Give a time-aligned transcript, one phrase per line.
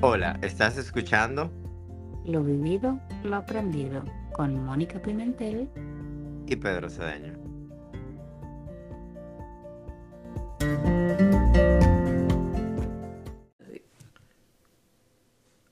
[0.00, 1.50] Hola, ¿estás escuchando?
[2.24, 5.68] Lo vivido, lo aprendido, con Mónica Pimentel
[6.46, 7.32] y Pedro Cedeño.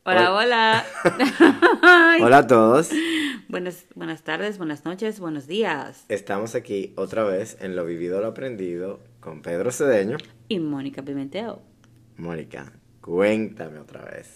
[0.03, 0.85] Hola, hola.
[2.21, 2.91] hola a todos.
[3.49, 6.05] Buenas, buenas tardes, buenas noches, buenos días.
[6.09, 10.17] Estamos aquí otra vez en Lo Vivido, Lo Aprendido con Pedro Cedeño
[10.49, 11.59] y Mónica Pimentel.
[12.17, 12.73] Mónica,
[13.07, 14.29] cuéntame otra vez.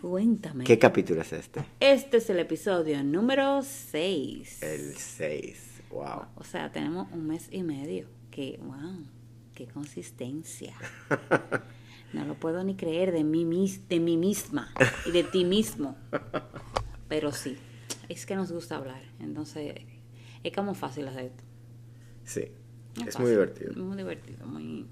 [0.00, 0.64] Cuéntame.
[0.64, 1.64] ¿Qué capítulo es este?
[1.80, 4.62] Este es el episodio número 6.
[4.62, 6.26] El 6, wow.
[6.36, 8.06] O sea, tenemos un mes y medio.
[8.30, 9.04] Que, wow,
[9.54, 10.76] qué consistencia.
[12.12, 13.44] No lo puedo ni creer de mí,
[13.88, 14.74] de mí misma
[15.06, 15.96] y de ti mismo.
[17.08, 17.56] Pero sí,
[18.08, 19.00] es que nos gusta hablar.
[19.20, 19.76] Entonces,
[20.42, 21.44] es como fácil hacer esto.
[22.24, 22.44] Sí,
[23.06, 23.74] es, muy divertido.
[23.74, 24.88] Muy divertido, muy,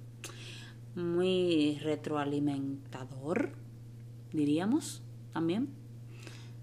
[0.98, 3.52] muy retroalimentador,
[4.32, 5.68] diríamos, también.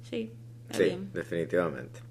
[0.10, 0.32] Sí,
[0.72, 2.02] sí, definitivamente.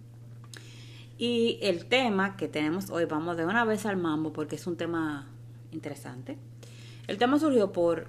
[1.17, 4.77] Y el tema que tenemos hoy, vamos de una vez al mambo porque es un
[4.77, 5.29] tema
[5.71, 6.37] interesante.
[7.07, 8.09] El tema surgió por,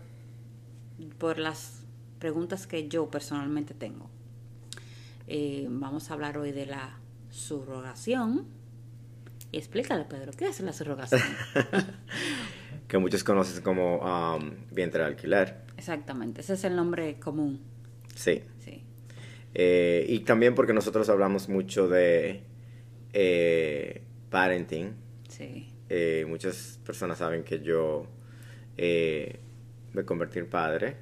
[1.20, 1.84] por las
[2.20, 4.10] preguntas que yo personalmente tengo.
[5.28, 6.98] Eh, vamos a hablar hoy de la
[7.30, 8.46] subrogación.
[9.52, 11.22] Y explícale, Pedro, ¿qué es la subrogación?
[12.88, 15.62] que muchos conocen como um, vientre de alquiler.
[15.78, 17.62] Exactamente, ese es el nombre común.
[18.16, 18.44] Sí.
[18.60, 18.84] sí.
[19.54, 22.44] Eh, y también porque nosotros hablamos mucho de
[23.14, 24.94] eh, parenting.
[25.28, 25.68] Sí.
[25.90, 28.08] Eh, muchas personas saben que yo
[28.78, 30.98] me convertí en padre.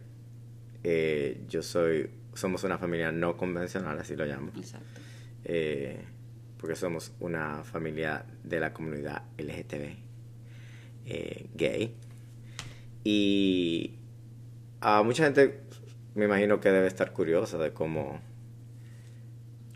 [1.47, 4.51] yo soy, somos una familia no convencional, así lo llamo.
[4.55, 5.01] Exacto.
[6.57, 10.12] porque somos una familia de la comunidad LGTB
[11.05, 11.95] eh, gay.
[13.03, 13.95] Y
[14.81, 15.63] a mucha gente
[16.15, 18.21] me imagino que debe estar curiosa de cómo...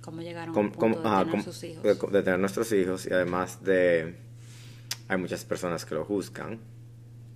[0.02, 0.56] ¿Cómo llegaron
[1.06, 1.84] a tener sus hijos?
[1.84, 4.16] De, tener nuestros hijos y además de...
[5.10, 6.60] Hay muchas personas que lo juzgan,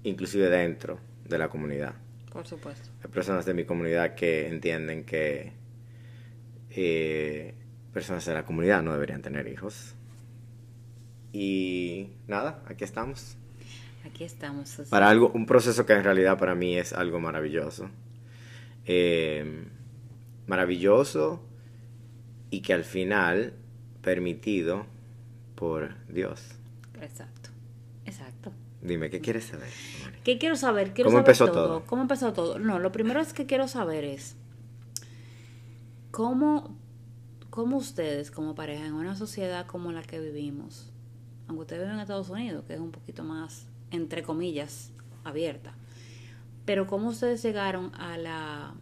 [0.04, 1.96] inclusive dentro de la comunidad.
[2.32, 2.90] Por supuesto.
[3.04, 5.54] Hay personas de mi comunidad que entienden que
[6.70, 7.54] eh,
[7.94, 9.96] personas de la comunidad no deberían tener hijos.
[11.34, 13.38] Y nada, aquí estamos.
[14.06, 14.82] Aquí estamos.
[14.90, 17.90] Para algo, un proceso que en realidad para mí es algo maravilloso.
[18.86, 19.66] Eh,
[20.48, 21.42] maravilloso
[22.50, 23.54] y que al final
[24.02, 24.86] permitido
[25.56, 26.42] por Dios.
[27.02, 27.50] Exacto,
[28.06, 28.52] exacto.
[28.82, 29.70] Dime, ¿qué quieres saber?
[30.24, 30.94] ¿Qué quiero saber?
[30.94, 31.86] Quiero ¿Cómo empezó todo?
[31.86, 32.58] ¿Cómo empezó todo?
[32.58, 34.36] No, lo primero es que quiero saber es
[36.10, 36.76] cómo,
[37.50, 40.92] cómo ustedes como pareja en una sociedad como la que vivimos,
[41.48, 44.92] aunque ustedes viven en Estados Unidos, que es un poquito más entre comillas,
[45.24, 45.76] abierta.
[46.66, 48.74] Pero cómo ustedes llegaron a la,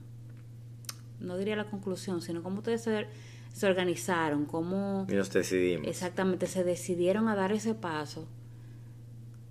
[1.20, 3.08] no diría la conclusión, sino cómo ustedes se,
[3.54, 5.08] se organizaron, cómo...
[5.10, 5.88] Y nos decidimos.
[5.88, 8.28] Exactamente, se decidieron a dar ese paso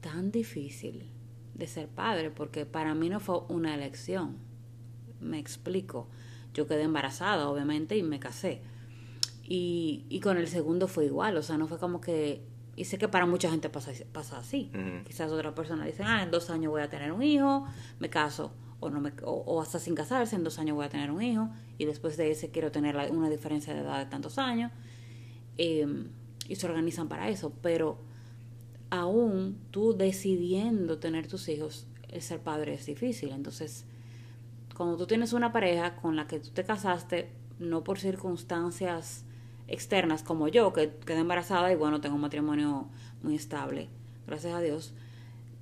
[0.00, 1.10] tan difícil
[1.54, 4.36] de ser padre, porque para mí no fue una elección.
[5.20, 6.08] Me explico.
[6.54, 8.62] Yo quedé embarazada, obviamente, y me casé.
[9.42, 12.42] Y, y con el segundo fue igual, o sea, no fue como que
[12.78, 14.70] y sé que para mucha gente pasa, pasa así.
[15.04, 17.66] Quizás otra persona dice, ah, en dos años voy a tener un hijo,
[17.98, 21.10] me caso, o, no me, o, hasta sin casarse, en dos años voy a tener
[21.10, 24.70] un hijo, y después de ese quiero tener una diferencia de edad de tantos años.
[25.56, 26.10] Em,
[26.48, 27.52] y se organizan para eso.
[27.62, 27.98] Pero
[28.90, 33.30] aún tú decidiendo tener tus hijos, el ser padre es difícil.
[33.30, 33.86] Entonces,
[34.76, 39.24] cuando tú tienes una pareja con la que tú te casaste, no por circunstancias
[39.68, 42.88] externas como yo, que quedé embarazada y bueno, tengo un matrimonio
[43.22, 43.88] muy estable,
[44.26, 44.94] gracias a Dios,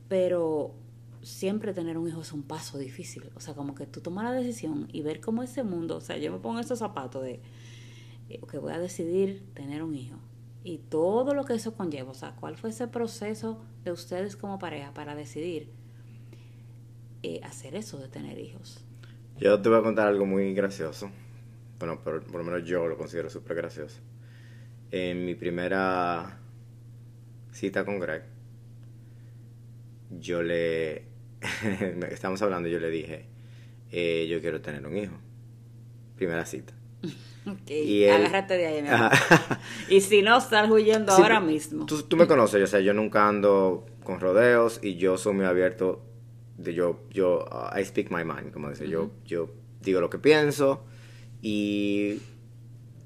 [0.09, 0.75] pero
[1.23, 4.33] siempre tener un hijo es un paso difícil, o sea, como que tú tomas la
[4.33, 7.41] decisión y ver cómo ese mundo, o sea, yo me pongo estos zapatos de
[8.29, 10.17] eh, que voy a decidir tener un hijo.
[10.63, 14.59] Y todo lo que eso conlleva, o sea, cuál fue ese proceso de ustedes como
[14.59, 15.71] pareja para decidir
[17.23, 18.85] eh, hacer eso de tener hijos.
[19.39, 21.11] Yo te voy a contar algo muy gracioso
[21.79, 24.01] bueno, por, por lo menos yo lo considero súper gracioso.
[24.91, 26.39] En mi primera
[27.53, 28.23] cita con Greg,
[30.11, 31.05] yo le,
[32.11, 33.27] estamos hablando, yo le dije,
[33.91, 35.17] eh, yo quiero tener un hijo.
[36.17, 36.75] Primera cita.
[37.49, 38.85] Ok, y agárrate de ahí.
[39.89, 41.87] y si no, estás huyendo ahora mismo.
[41.87, 45.45] Tú, tú, me conoces, o sea, yo nunca ando con rodeos y yo soy muy
[45.45, 46.03] abierto.
[46.59, 49.49] De yo, yo, uh, I speak my mind, como dice, yo, yo
[49.81, 50.85] digo lo que pienso
[51.43, 52.21] y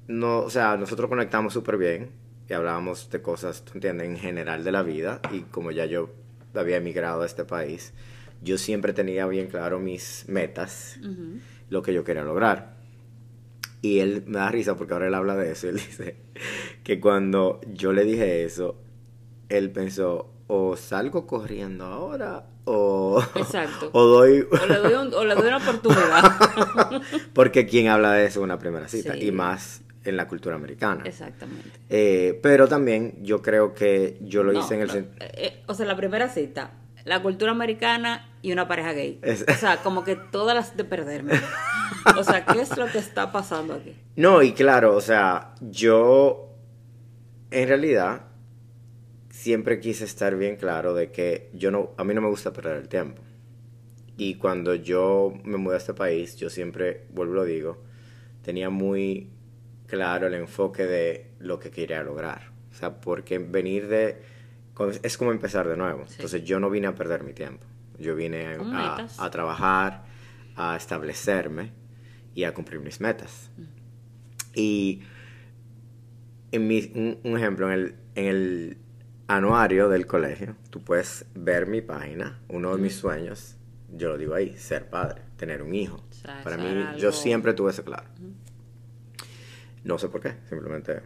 [0.07, 2.09] no, o sea, nosotros conectamos súper bien
[2.49, 5.21] y hablábamos de cosas, tú entiendes, en general de la vida.
[5.31, 6.09] Y como ya yo
[6.53, 7.93] había emigrado a este país,
[8.41, 11.39] yo siempre tenía bien claro mis metas, Ujú.
[11.69, 12.75] lo que yo quería lograr.
[13.81, 15.67] Y él me da risa porque ahora él habla de eso.
[15.69, 16.15] Él dice
[16.83, 18.75] que cuando yo le dije eso,
[19.49, 23.89] él pensó, o salgo corriendo ahora o, Exacto.
[23.93, 24.45] o doy...
[24.51, 27.01] O le doy, un- o le doy una oportunidad.
[27.33, 29.27] porque quien habla de eso en una primera cita Sí.
[29.27, 31.03] y más en la cultura americana.
[31.05, 31.69] Exactamente.
[31.89, 35.25] Eh, pero también yo creo que yo lo No, hice en el no, sentido...
[35.25, 36.71] eh, eh, o sea, la primera cita,
[37.05, 39.19] la cultura americana y una pareja gay.
[39.21, 41.33] Es- O sea, como que todas las de perderme.
[42.17, 43.95] O sea, ¿qué es lo que está pasando aquí?
[44.15, 46.47] No, y claro, o sea, yo
[47.51, 48.21] en realidad
[49.41, 52.77] siempre quise estar bien claro de que yo no, a mí no me gusta perder
[52.77, 53.23] el tiempo.
[54.15, 57.81] Y cuando yo me mudé a este país, yo siempre, vuelvo lo digo,
[58.43, 59.31] tenía muy
[59.87, 62.51] claro el enfoque de lo que quería lograr.
[62.69, 64.21] O sea, porque venir de...
[65.01, 66.05] Es como empezar de nuevo.
[66.05, 66.15] Sí.
[66.17, 67.65] Entonces yo no vine a perder mi tiempo.
[67.97, 68.57] Yo vine
[69.17, 70.05] a, trabajar,
[70.55, 71.71] a establecerme
[72.35, 73.49] y a cumplir mis metas.
[74.53, 75.01] Y
[76.51, 78.77] en mi, un, un ejemplo, en el, en el
[79.35, 83.55] anuario del colegio, tú puedes ver mi página, uno de mis sueños,
[83.93, 85.97] yo lo digo ahí, ser padre, tener un hijo.
[86.09, 88.07] O sea, Para mí, yo siempre tuve eso claro.
[89.83, 91.01] No sé por qué, simplemente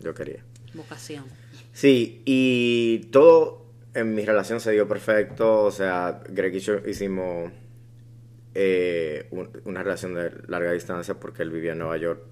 [0.00, 0.42] yo quería.
[0.72, 1.24] Vocación.
[1.72, 5.62] Sí, y todo en mi relación se dio perfecto.
[5.64, 7.52] O sea, Greg y yo hicimos
[8.54, 12.22] eh, un- una relación de larga distancia porque él vivía en Nueva York.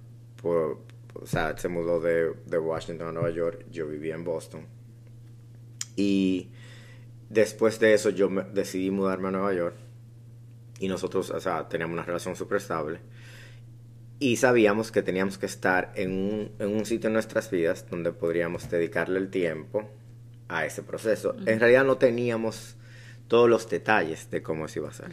[0.41, 0.81] Por,
[1.15, 3.67] o sea, se mudó de, de Washington a Nueva York.
[3.71, 4.67] Yo vivía en Boston.
[5.97, 6.51] Y
[7.29, 9.77] después de eso yo decidí mudarme a Nueva York.
[10.79, 13.01] Y nosotros, o sea, teníamos una relación súper estable.
[14.19, 18.13] Y sabíamos que teníamos que estar en un, en un sitio en nuestras vidas donde
[18.13, 19.89] podríamos dedicarle el tiempo
[20.49, 21.35] a ese proceso.
[21.47, 22.77] En realidad no teníamos
[23.29, 25.11] todos los detalles de cómo eso iba a ser.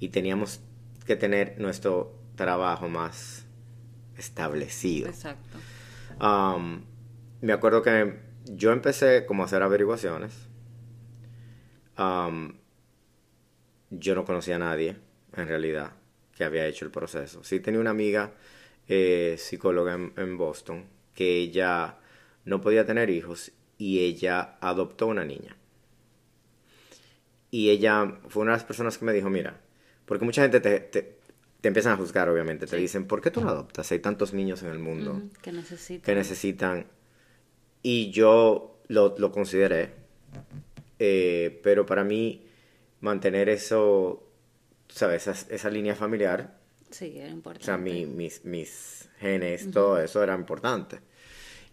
[0.00, 0.60] Y teníamos
[1.06, 3.46] que tener nuestro trabajo más
[4.16, 5.08] establecido.
[5.08, 5.58] Exacto.
[6.20, 6.82] Um,
[7.40, 10.32] me acuerdo que yo empecé como a hacer averiguaciones.
[11.98, 12.54] Um,
[13.90, 14.96] yo no conocía a nadie,
[15.34, 15.92] en realidad,
[16.36, 17.42] que había hecho el proceso.
[17.44, 18.32] Sí tenía una amiga
[18.88, 20.84] eh, psicóloga en, en Boston
[21.14, 21.96] que ella
[22.44, 25.56] no podía tener hijos y ella adoptó una niña.
[27.50, 29.60] Y ella fue una de las personas que me dijo, mira,
[30.04, 31.16] porque mucha gente te, te,
[31.60, 32.66] te empiezan a juzgar, obviamente.
[32.66, 33.90] Te dicen, ¿por qué tú no adoptas?
[33.92, 36.04] Hay tantos niños en el mundo Que necesito.
[36.04, 36.86] que necesitan.
[37.88, 39.90] Y yo lo, lo consideré.
[40.98, 42.44] eh, pero para mí,
[43.00, 44.24] mantener eso,
[44.88, 45.28] ¿sabes?
[45.28, 46.58] Esa, esa línea familiar,
[46.90, 47.62] Sí, era importante.
[47.62, 50.98] o sea, mi- mis, mis genes, todo eso era importante.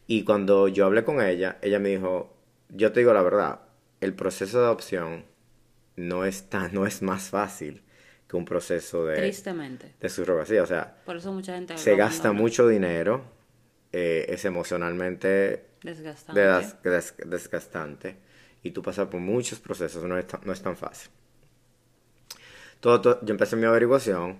[0.05, 2.35] Y cuando yo hablé con ella, ella me dijo,
[2.69, 3.61] yo te digo la verdad,
[4.01, 5.25] el proceso de adopción
[5.95, 7.81] no es, tan, no es más fácil
[8.27, 9.93] que un proceso de, Tristemente.
[9.99, 10.61] de surrogacia.
[10.61, 13.23] O sea, Por eso mucha gente se gasta mucho dinero,
[13.93, 16.41] eh, es emocionalmente Desgastante.
[16.59, 18.17] des- des- desgastante
[18.63, 21.09] y tú pasas por muchos procesos, no es, no es tan fácil.
[22.79, 24.37] Todo, yo empecé mi averiguación,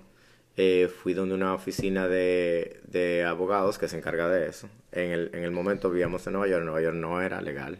[0.57, 4.69] eh, fui donde una oficina de, de abogados que se encarga de eso.
[4.91, 7.79] En el, en el momento vivíamos en Nueva York, Nueva York no era legal.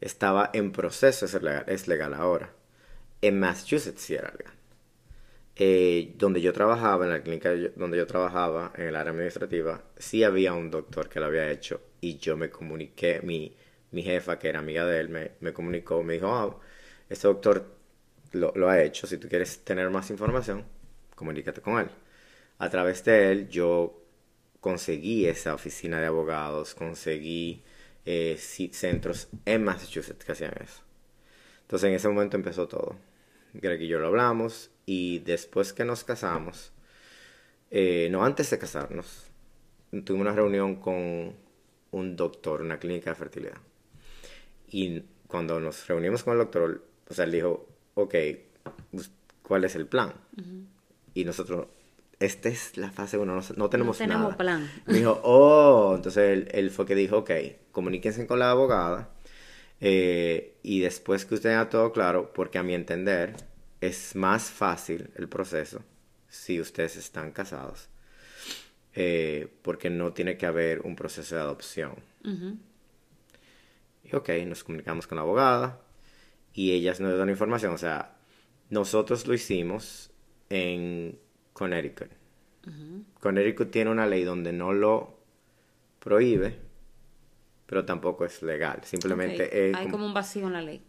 [0.00, 2.50] Estaba en proceso, es legal, es legal ahora.
[3.22, 4.54] En Massachusetts sí era legal.
[5.56, 10.24] Eh, donde yo trabajaba, en la clínica donde yo trabajaba, en el área administrativa, sí
[10.24, 13.56] había un doctor que lo había hecho y yo me comuniqué, mi,
[13.92, 16.58] mi jefa, que era amiga de él, me, me comunicó, me dijo, ah,
[17.08, 17.76] este doctor
[18.32, 20.64] lo, lo ha hecho, si tú quieres tener más información,
[21.14, 21.88] comunícate con él.
[22.58, 24.02] A través de él yo
[24.60, 27.62] conseguí esa oficina de abogados, conseguí
[28.04, 30.82] eh, centros en Massachusetts que hacían eso.
[31.62, 32.96] Entonces en ese momento empezó todo.
[33.54, 36.72] Greg y yo lo hablamos y después que nos casamos,
[37.70, 39.30] eh, no antes de casarnos,
[39.90, 41.34] tuvimos una reunión con
[41.92, 43.58] un doctor, una clínica de fertilidad.
[44.68, 48.14] Y cuando nos reunimos con el doctor, o sea, él dijo, ok,
[48.90, 49.10] pues,
[49.42, 50.12] ¿cuál es el plan?
[51.14, 51.68] Y nosotros,
[52.18, 54.36] esta es la fase 1, no, no tenemos No tenemos nada.
[54.36, 54.70] plan.
[54.86, 57.30] Me dijo, oh, entonces él, él fue que dijo, ok,
[57.70, 59.10] comuníquense con la abogada
[59.80, 63.34] eh, y después que usted tenga todo claro, porque a mi entender
[63.80, 65.82] es más fácil el proceso
[66.28, 67.88] si ustedes están casados,
[68.94, 71.94] eh, porque no tiene que haber un proceso de adopción.
[74.04, 75.80] Y ok, nos comunicamos con la abogada
[76.52, 77.72] y ellas nos dan información.
[77.74, 78.16] O sea,
[78.70, 80.10] nosotros lo hicimos
[80.50, 81.18] en
[81.52, 82.10] Connecticut.
[83.20, 85.18] Connecticut tiene una ley donde no lo
[85.98, 86.56] prohíbe,
[87.66, 88.80] pero tampoco es legal.
[88.84, 90.82] Simplemente es Hay como- como un vacío en la ley.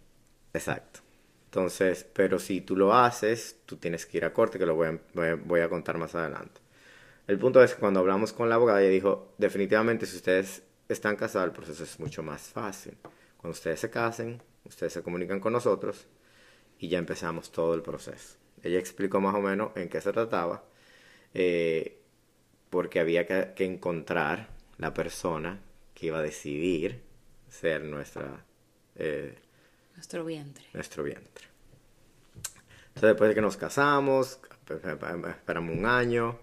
[0.54, 1.00] Exacto.
[1.46, 5.00] Entonces, pero si tú lo haces, tú tienes que ir a corte, que lo a-
[5.46, 6.62] voy a contar más adelante.
[7.27, 11.15] El punto es que cuando hablamos con la abogada, ella dijo, definitivamente si ustedes están
[11.15, 12.98] casados, el proceso es mucho más fácil.
[13.38, 16.08] Cuando ustedes se casen, ustedes se comunican con nosotros
[16.80, 18.38] y ya empezamos todo el proceso.
[18.62, 20.63] Ella explicó más o menos en qué se trataba,
[21.34, 22.01] eh,
[22.70, 25.60] porque había que, que encontrar la persona
[25.94, 27.01] que iba a decidir
[27.50, 28.44] ser nuestra,
[28.96, 29.38] eh,
[29.96, 30.65] Nuestro vientre.
[30.74, 31.46] nuestro vientre.
[32.88, 34.39] Entonces, después de que nos casamos,
[34.70, 36.39] esperamos un año,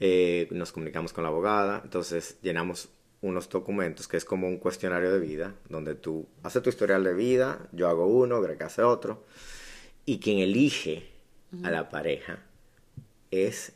[0.00, 2.88] eh, nos comunicamos con la abogada, entonces llenamos
[3.20, 7.14] unos documentos que es como un cuestionario de vida, donde tú haces tu historial de
[7.14, 9.24] vida, yo hago uno, Greg hace otro,
[10.04, 11.08] y quien elige
[11.64, 12.38] a la pareja
[13.30, 13.72] es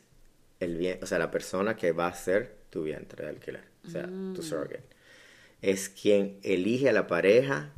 [0.59, 3.89] el bien, o sea, la persona que va a ser tu vientre de alquiler, o
[3.89, 4.83] sea, tu surrogate.
[5.61, 7.71] Es quien elige a la pareja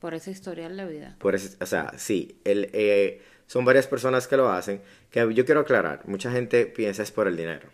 [0.00, 1.16] Por ese historial de vida.
[1.18, 5.44] por ese- o sea, sí, el, eh, son varias personas que lo hacen, que yo
[5.44, 7.68] quiero aclarar, mucha gente piensa es por el dinero,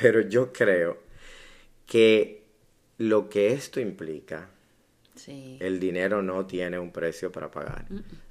[0.00, 0.98] Pero yo creo
[1.86, 2.44] que
[2.98, 4.50] lo que esto implica,
[5.14, 5.56] Sí.
[5.60, 7.86] el dinero no tiene un precio para pagar.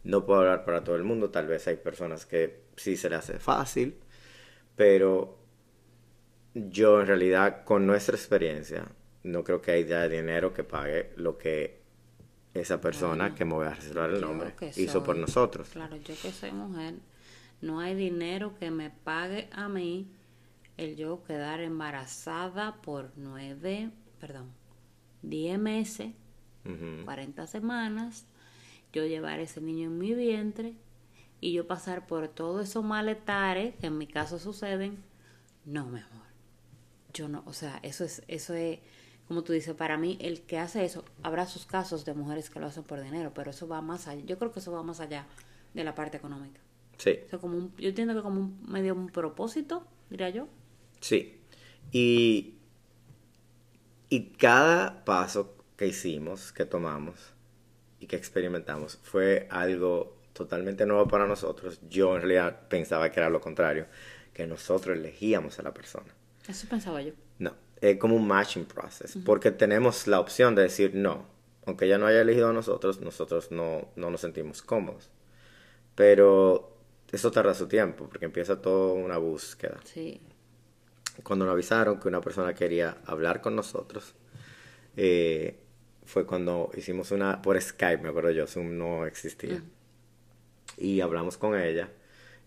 [0.05, 3.17] No puedo hablar para todo el mundo, tal vez hay personas que sí se le
[3.17, 3.95] hace fácil,
[4.77, 5.37] pero
[6.53, 8.85] yo en realidad con nuestra experiencia
[9.23, 11.81] no creo que haya dinero que pague lo que
[12.53, 15.69] esa persona que me voy a reservar el Yo nombre hizo por nosotros.
[15.69, 16.95] Claro, yo que soy mujer,
[17.61, 20.07] no hay dinero que me pague a mí
[20.77, 24.51] el yo quedar embarazada por nueve, perdón,
[25.21, 26.13] diez meses,
[26.65, 27.05] Ujú.
[27.05, 28.25] 40 semanas,
[28.93, 30.73] yo llevar ese niño en mi vientre
[31.41, 34.97] y yo pasar por todos esos maletares que en mi caso suceden.
[35.65, 36.27] No, mi amor.
[37.13, 38.79] Yo no, o sea, eso es, eso es,
[39.27, 42.59] como tú dices, para mí el que hace eso, habrá sus casos de mujeres que
[42.59, 44.23] lo hacen por dinero, pero eso va más allá.
[44.25, 45.25] Yo creo que eso va más allá
[45.73, 46.59] de la parte económica.
[46.97, 50.47] Sí, O sea, como un- yo entiendo que como un, medio un propósito, diría yo.
[50.99, 51.39] Sí.
[51.91, 52.55] Y,
[54.09, 57.33] y cada paso que hicimos, que tomamos
[57.99, 61.79] y que experimentamos fue algo totalmente nuevo para nosotros.
[61.89, 63.87] Yo en realidad pensaba que era lo contrario,
[64.33, 66.13] que nosotros elegíamos a la persona.
[66.47, 67.13] Eso pensaba yo.
[67.39, 71.25] No, es como un matching process, porque tenemos la opción de decir no,
[71.65, 75.09] aunque ella no haya elegido a nosotros, nosotros no, no nos sentimos cómodos.
[75.95, 76.77] Pero
[77.11, 79.79] eso tarda su tiempo, porque empieza toda una búsqueda.
[79.83, 80.21] Sí.
[81.23, 84.15] Cuando nos avisaron que una persona quería hablar con nosotros,
[84.95, 85.59] eh,
[86.05, 89.61] fue cuando hicimos una, por Skype, me acuerdo yo, Zoom no existía.
[90.77, 91.89] Y hablamos con ella,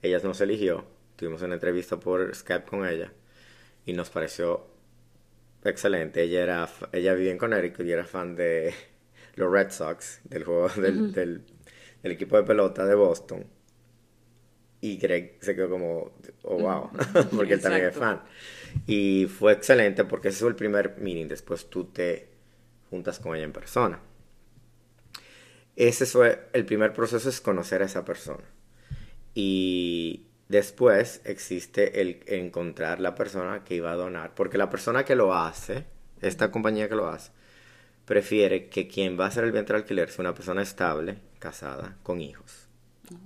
[0.03, 0.85] ella nos eligió,
[1.17, 3.13] tuvimos una entrevista por Skype con ella
[3.85, 4.67] y nos pareció
[5.65, 6.23] excelente.
[6.23, 8.75] Ella era, ella vivía en Connecticut y era fan de
[9.35, 11.43] los Red Sox, del juego del, del,
[12.03, 13.47] del equipo de pelota de Boston.
[14.83, 16.13] Y Greg se quedó como,
[16.45, 16.91] oh wow,
[17.37, 18.23] porque él también es fan.
[18.87, 22.29] Y fue excelente porque ese fue el primer meeting, después tú te
[22.91, 24.01] juntas con ella en persona.
[25.77, 28.45] Ese fue el primer proceso, es conocer a esa persona.
[29.35, 35.15] Y después existe el encontrar la persona que iba a donar, porque la persona que
[35.17, 35.87] lo hace,
[36.21, 37.31] esta compañía que lo hace,
[38.05, 42.21] prefiere que quien va a hacer el vientre alquiler sea una persona estable, casada, con
[42.21, 42.69] hijos.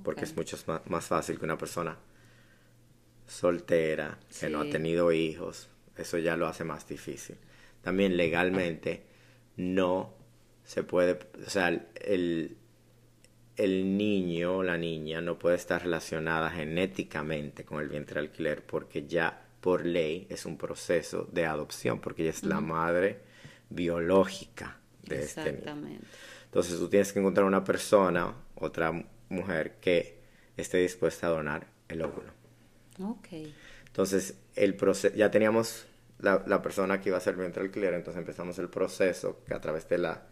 [0.02, 0.26] Porque Ok.
[0.26, 1.98] es mucho más, más fácil que una persona
[3.26, 5.68] soltera, que no ha tenido hijos.
[5.96, 7.36] Eso ya lo hace más difícil.
[7.82, 9.02] También legalmente
[9.56, 10.14] no
[10.64, 12.56] se puede, o sea, el,
[13.56, 18.64] el niño o la niña no puede estar relacionada genéticamente con el vientre de alquiler
[18.64, 23.20] porque ya por ley es un proceso de adopción, porque ella es la madre
[23.70, 25.58] biológica de este niño.
[25.58, 26.06] Exactamente.
[26.44, 28.92] Entonces tú tienes que encontrar una persona, otra
[29.28, 30.18] mujer que
[30.56, 32.43] esté dispuesta a donar el óvulo.
[33.00, 33.28] Ok.
[33.86, 35.86] Entonces el proceso, ya teníamos
[36.18, 39.60] la, la persona que iba a ser de alquiler, entonces empezamos el proceso que a
[39.60, 40.22] través de la,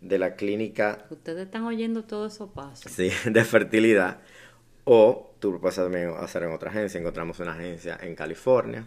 [0.00, 2.90] de la clínica Ustedes están oyendo todos esos pasos.
[2.92, 4.20] sí, de fertilidad
[4.84, 6.98] o tú lo puedes también hacer en otra agencia.
[6.98, 8.84] Encontramos una agencia en California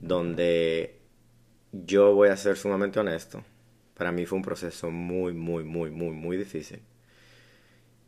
[0.00, 1.00] donde
[1.72, 3.42] yo voy a ser sumamente honesto.
[3.96, 6.82] Para mí fue un proceso muy, muy, muy, muy, muy difícil.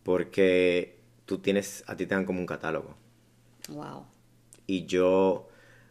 [0.03, 2.95] Porque tú tienes, a ti te dan como un catálogo.
[3.69, 4.07] Wow.
[4.69, 5.49] Y yo,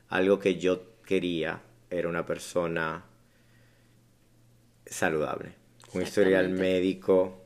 [0.08, 3.04] algo que yo quería era una persona
[4.86, 5.54] saludable,
[5.92, 7.42] con historial médico,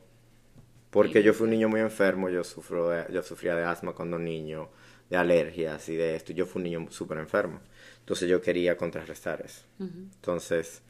[0.89, 4.19] porque yo fui un niño muy enfermo, yo, sufro de- yo sufría de asma cuando
[4.19, 4.69] niño,
[5.09, 7.59] de alergias y de esto, yo fui un niño súper enfermo,
[7.99, 9.63] entonces yo quería contrarrestar eso.
[10.15, 10.81] Entonces,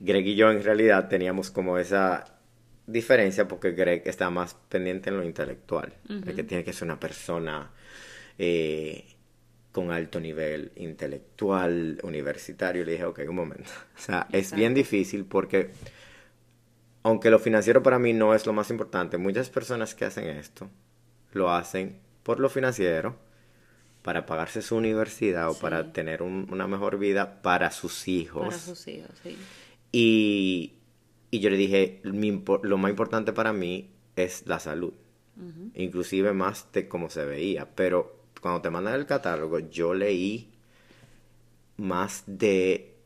[0.00, 2.24] Greg y yo en realidad teníamos como esa,
[2.86, 6.98] diferencia porque Greg está más pendiente en lo intelectual, de que tiene que ser una
[7.00, 7.70] persona
[8.38, 9.04] eh,
[9.72, 12.84] con alto nivel intelectual, universitario.
[12.84, 13.70] Le dije, ok, un momento.
[13.96, 15.70] O sea, es bien difícil porque,
[17.02, 20.68] aunque lo financiero para mí no es lo más importante, muchas personas que hacen esto
[21.32, 23.16] lo hacen por lo financiero,
[24.02, 28.46] para pagarse su universidad o para tener una mejor vida para sus hijos.
[28.46, 29.36] Para sus hijos, sí.
[29.92, 30.74] Y,
[31.30, 34.92] y yo le dije, lo más importante para mí es la salud,
[35.74, 40.52] inclusive más de cómo se veía, pero cuando te mandan el catálogo, yo leí
[41.76, 42.96] más de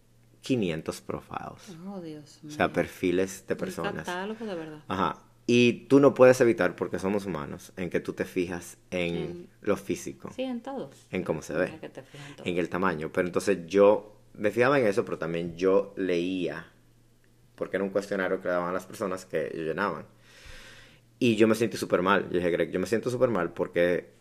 [0.41, 1.77] 500 profiles.
[1.87, 2.53] Oh, Dios mío.
[2.53, 3.93] O sea, perfiles de personas.
[3.93, 4.83] Un catálogo de verdad.
[4.89, 5.23] Ajá.
[5.47, 9.77] Y tú no puedes evitar, porque somos humanos, en que tú te fijas en, lo
[9.77, 10.31] físico.
[10.35, 10.91] Sí, en todo.
[11.11, 11.79] En cómo se ve.
[12.45, 13.13] En, el tamaño.
[13.13, 16.67] Pero entonces yo me fijaba en eso, pero también yo leía,
[17.55, 20.07] porque era un cuestionario que daban las personas que llenaban.
[21.19, 22.25] Y yo me sentí súper mal.
[22.31, 24.17] Yo dije, Greg, yo me siento súper mal porque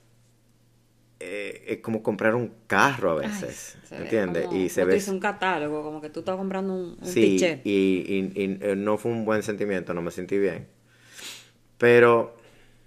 [1.19, 4.51] eh, es como comprar un carro a veces, ¿entiendes?
[4.51, 5.01] Y se ve...
[5.07, 8.97] un catálogo, como que tú estás comprando un, un sí, y, y, y, eh, no
[8.97, 10.67] fue un buen sentimiento, no me sentí bien.
[11.77, 12.35] Pero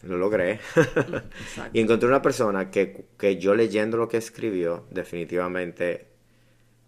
[0.02, 0.60] lo logré.
[1.72, 3.06] y encontré una persona que,
[3.40, 6.06] yo leyendo lo que escribió, definitivamente...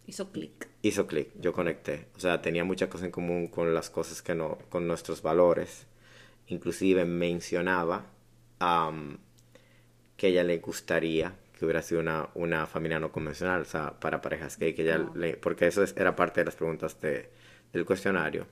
[0.06, 0.68] Hizo clic.
[0.82, 2.06] Hizo clic, yo conecté.
[2.16, 5.86] O sea, tenía muchas cosas en común con las cosas que no, con nuestros valores.
[6.48, 8.06] Inclusive mencionaba
[10.20, 14.20] que ella le gustaría que hubiera sido una, una familia no convencional, o sea, para
[14.20, 15.02] parejas gay, que ella
[15.40, 17.30] porque eso era parte de las preguntas de,
[17.72, 18.46] del cuestionario.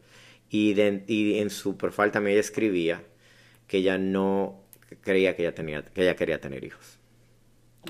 [0.49, 3.03] Y, y en su profile también ella escribía
[3.67, 4.63] que ella no
[5.03, 6.99] creía que ella tenía, que ella quería tener hijos.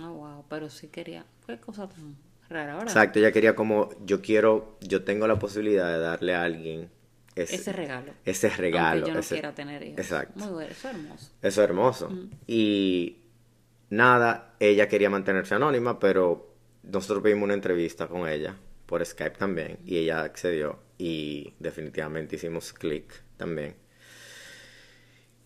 [0.02, 1.24] Ah, wow, pero sí quería.
[1.46, 2.16] Qué cosa tan
[2.48, 2.86] rara ahora.
[2.86, 6.90] Exacto, ella quería como, yo quiero, yo tengo la posibilidad de darle a alguien
[7.36, 8.12] ese, regalo.
[8.24, 9.06] Ese regalo.
[9.06, 10.00] Aunque yo no quiera tener hijos.
[10.00, 10.40] Exacto.
[10.40, 11.30] Muy bueno, eso es hermoso.
[11.42, 12.12] Eso es hermoso.
[12.48, 13.18] Y
[13.90, 19.78] nada, ella quería mantenerse anónima, pero nosotros vimos una entrevista con ella por Skype también
[19.84, 23.74] y ella accedió y definitivamente hicimos clic también.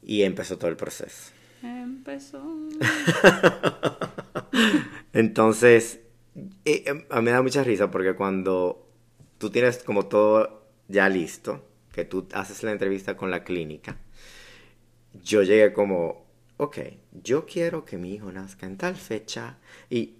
[0.02, 1.32] Y empezó todo el proceso.
[1.62, 2.42] Empezó.
[5.12, 6.00] Entonces,
[6.64, 8.88] eh, em, a mí me da mucha risa porque cuando
[9.38, 13.96] tú tienes como todo ya listo, que tú haces la entrevista con la clínica,
[15.22, 16.21] yo llegué como,
[16.62, 16.78] ok,
[17.12, 19.58] yo quiero que mi hijo nazca en tal fecha.
[19.90, 20.14] Y,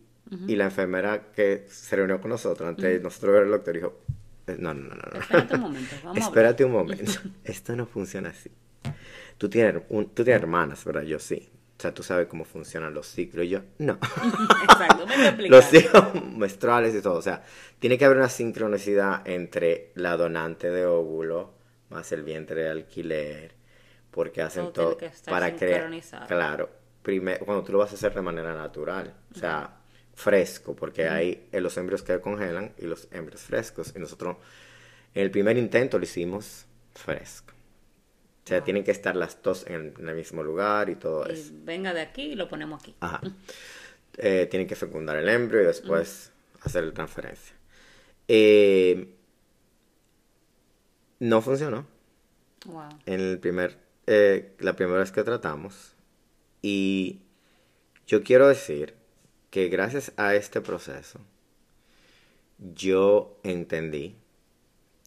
[0.47, 4.01] y la enfermera que se reunió con nosotros, antes de nosotros ver el doctor, dijo,
[4.47, 5.21] eh, no, no, no, no.
[5.21, 7.13] Espérate un momento, vamos Espérate un momento.
[7.45, 8.51] Esto no funciona así.
[9.39, 11.03] Tú tienes, un, tú tienes hermanas, ¿verdad?
[11.03, 11.51] Yo sí.
[11.79, 13.49] O sea, tú sabes cómo funcionan los ciclos.
[13.49, 13.99] Yo, no.
[14.65, 17.15] Exacto, me Los ciclos menstruales y todo.
[17.15, 17.45] O sea,
[17.79, 21.55] tiene que haber una sincronicidad entre la donante de óvulo
[21.91, 23.62] más el vientre de alquiler.
[24.13, 25.91] Porque hacen todo, para crear.
[26.29, 26.71] Claro.
[27.03, 29.13] Primero, cuando tú lo vas a hacer de manera natural.
[29.35, 29.81] O sea,
[30.15, 30.77] fresco.
[30.77, 33.93] Porque hay los embrios que congelan y los embrios frescos.
[33.97, 34.37] Y nosotros,
[35.15, 37.53] en el primer intento lo hicimos fresco.
[38.45, 41.53] O sea, tienen que estar las dos en el, mismo lugar y todo eso.
[41.65, 42.95] Venga de aquí y lo ponemos aquí.
[43.01, 43.21] Ajá.
[44.19, 47.55] Eh, tienen que fecundar el embrio y después hacer la transferencia.
[48.29, 49.15] Eh,
[51.21, 51.87] no funcionó.
[52.67, 52.89] Wow.
[53.07, 55.95] En el primer, eh, la primera vez que tratamos.
[56.61, 57.23] Y
[58.07, 58.95] yo quiero decir
[59.51, 61.21] que gracias a este proceso,
[62.59, 64.17] yo entendí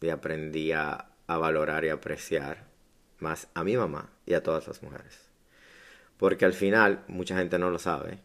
[0.01, 2.65] y aprendí a valorar y apreciar
[3.19, 5.25] más a mi mamá y a todas las mujeres.
[6.17, 8.19] Porque al final, mucha gente no lo sabe.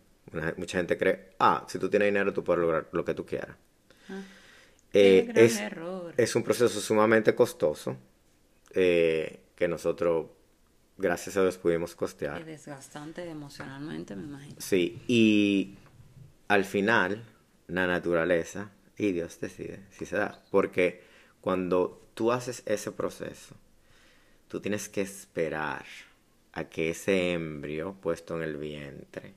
[0.56, 3.56] Mucha gente cree, ah, si tú tienes dinero, tú puedes lograr lo que tú quieras.
[4.09, 4.22] Ah,
[4.92, 6.14] eh, es, error.
[6.16, 7.96] es un proceso sumamente costoso
[8.72, 10.26] eh, que nosotros,
[11.00, 12.40] gracias a Dios, pudimos costear.
[12.40, 14.56] Y desgastante emocionalmente, me imagino.
[14.58, 15.76] Sí, y
[16.48, 17.24] al final,
[17.68, 20.42] la naturaleza y Dios decide si se da.
[20.50, 21.02] Porque
[21.40, 23.54] cuando tú haces ese proceso,
[24.48, 25.84] tú tienes que esperar
[26.52, 29.34] a que ese embrio puesto en el vientre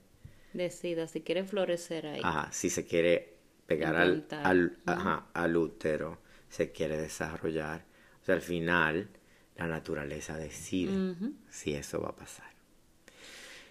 [0.53, 2.21] decida si quiere florecer ahí.
[2.23, 3.33] Ajá, si se quiere
[3.65, 7.85] pegar al, al, ajá, al útero, se quiere desarrollar.
[8.21, 9.09] O sea, al final
[9.57, 11.15] la naturaleza decide
[11.49, 12.51] si eso va a pasar.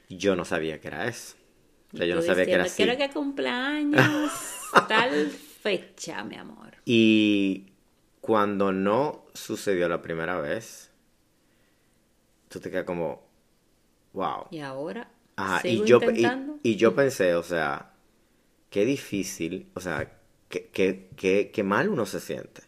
[0.08, 1.36] Yo no sabía que era eso.
[1.92, 2.82] O sea, yo no sabía que era así.
[2.82, 4.32] Quiero que cumpleaños
[4.88, 6.76] tal fecha, mi amor.
[6.84, 7.72] Y
[8.20, 10.90] cuando no sucedió la primera vez,
[12.48, 13.26] tú te quedas como,
[14.12, 14.46] wow.
[14.50, 15.10] ¿Y ahora?
[15.36, 15.98] Ajá, y yo,
[16.62, 17.92] y, yo pensé, o sea,
[18.70, 20.12] qué difícil, o sea,
[20.48, 22.62] qué, qué, qué, mal uno se siente.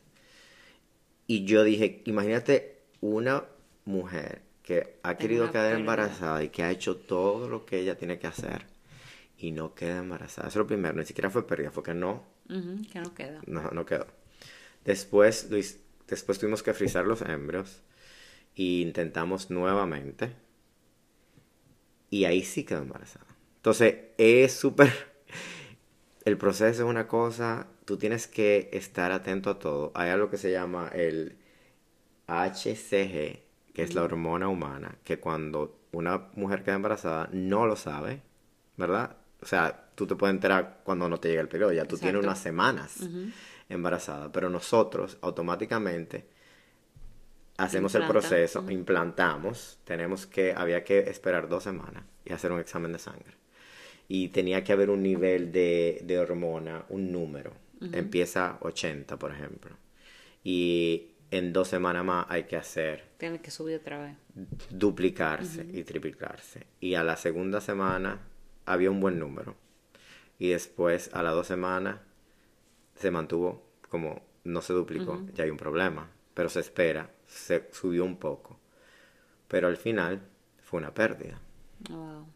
[1.26, 2.73] Y yo dije, imagínate
[3.04, 3.44] una
[3.84, 8.18] mujer que ha querido quedar embarazada y que ha hecho todo lo que ella tiene
[8.18, 8.64] que hacer
[9.36, 10.48] y no queda embarazada.
[10.48, 13.42] Eso es lo primero, ni siquiera fue pérdida, fue que no, que no queda.
[13.46, 14.06] no, no quedó.
[14.86, 17.82] Después, Luis, después tuvimos que frizar los embrios
[18.54, 20.32] y intentamos nuevamente
[22.08, 23.26] y ahí sí quedó embarazada.
[23.56, 24.90] Entonces, es súper...
[26.24, 29.92] El proceso es una cosa, tú tienes que estar atento a todo.
[29.94, 31.36] Hay algo que se llama el
[32.26, 38.22] HCG, que es la hormona humana, que cuando una mujer queda embarazada no lo sabe,
[38.76, 39.16] ¿verdad?
[39.42, 42.22] O sea, tú te puedes enterar cuando no te llega el periodo, ya tú tienes
[42.22, 43.00] unas semanas
[43.68, 46.26] embarazada, pero nosotros automáticamente
[47.56, 52.92] hacemos el proceso, implantamos, tenemos que, había que esperar dos semanas y hacer un examen
[52.92, 53.34] de sangre.
[54.08, 57.52] Y tenía que haber un nivel de, de hormona, un número.
[57.92, 59.76] Empieza 80, por ejemplo.
[60.42, 64.16] Y en dos semanas más hay que hacer Tiene que subir otra vez.
[64.70, 66.66] duplicarse y triplicarse.
[66.80, 68.20] Y a la segunda semana
[68.66, 69.56] había un buen número.
[70.38, 71.98] Y después, a las dos semanas,
[72.96, 76.10] se mantuvo como no se duplicó, ya hay un problema.
[76.34, 78.58] Pero se espera, se subió un poco.
[79.48, 80.20] Pero al final
[80.62, 81.40] fue una pérdida.
[81.88, 82.26] Wow.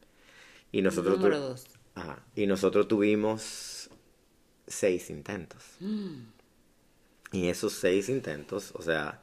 [0.72, 1.66] Y nosotros, Número dos.
[1.94, 2.24] Ajá.
[2.37, 3.90] y nosotros tuvimos
[4.66, 5.76] seis intentos.
[7.33, 9.21] Y esos seis intentos, o sea,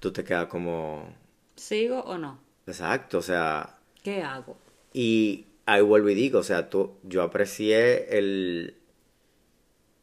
[0.00, 1.14] tú te quedas como...
[1.56, 2.38] ¿Sigo o no?
[2.66, 4.56] Exacto, o sea, ¿Qué hago?
[4.92, 8.76] y ahí vuelvo y digo, o sea, tú, yo aprecié el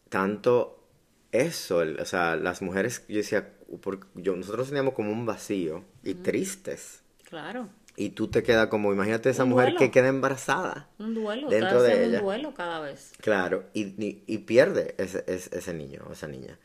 [0.09, 0.83] tanto
[1.31, 5.83] eso, el- o sea, las mujeres, yo decía, por- yo, nosotros teníamos como un vacío
[6.03, 7.01] y tristes.
[7.23, 7.69] Claro.
[7.95, 9.79] Y tú te quedas como, imagínate esa Un mujer duelo.
[9.79, 10.89] que queda embarazada.
[10.99, 11.49] Un duelo.
[11.49, 12.19] Dentro de ella.
[12.19, 13.11] un duelo cada vez.
[13.21, 16.57] Claro, y, y, y pierde ese, ese, ese niño o esa niña,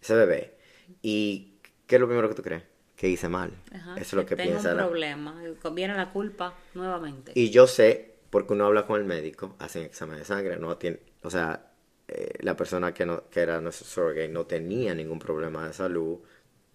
[0.00, 0.54] ese bebé.
[1.02, 1.54] ¿Y
[1.86, 2.62] qué es lo primero que tú crees?
[2.94, 3.50] Que hice mal.
[3.72, 3.92] Ajá.
[3.94, 4.70] Eso es lo que tengo piensa.
[4.70, 5.42] un la- problema.
[5.72, 7.32] Viene la culpa nuevamente.
[7.34, 11.00] Y yo sé, porque uno habla con el médico, hacen examen de sangre, no tiene,
[11.22, 11.72] o sea,
[12.08, 16.20] eh, la persona que, no, que era nuestro surrogate no tenía ningún problema de salud,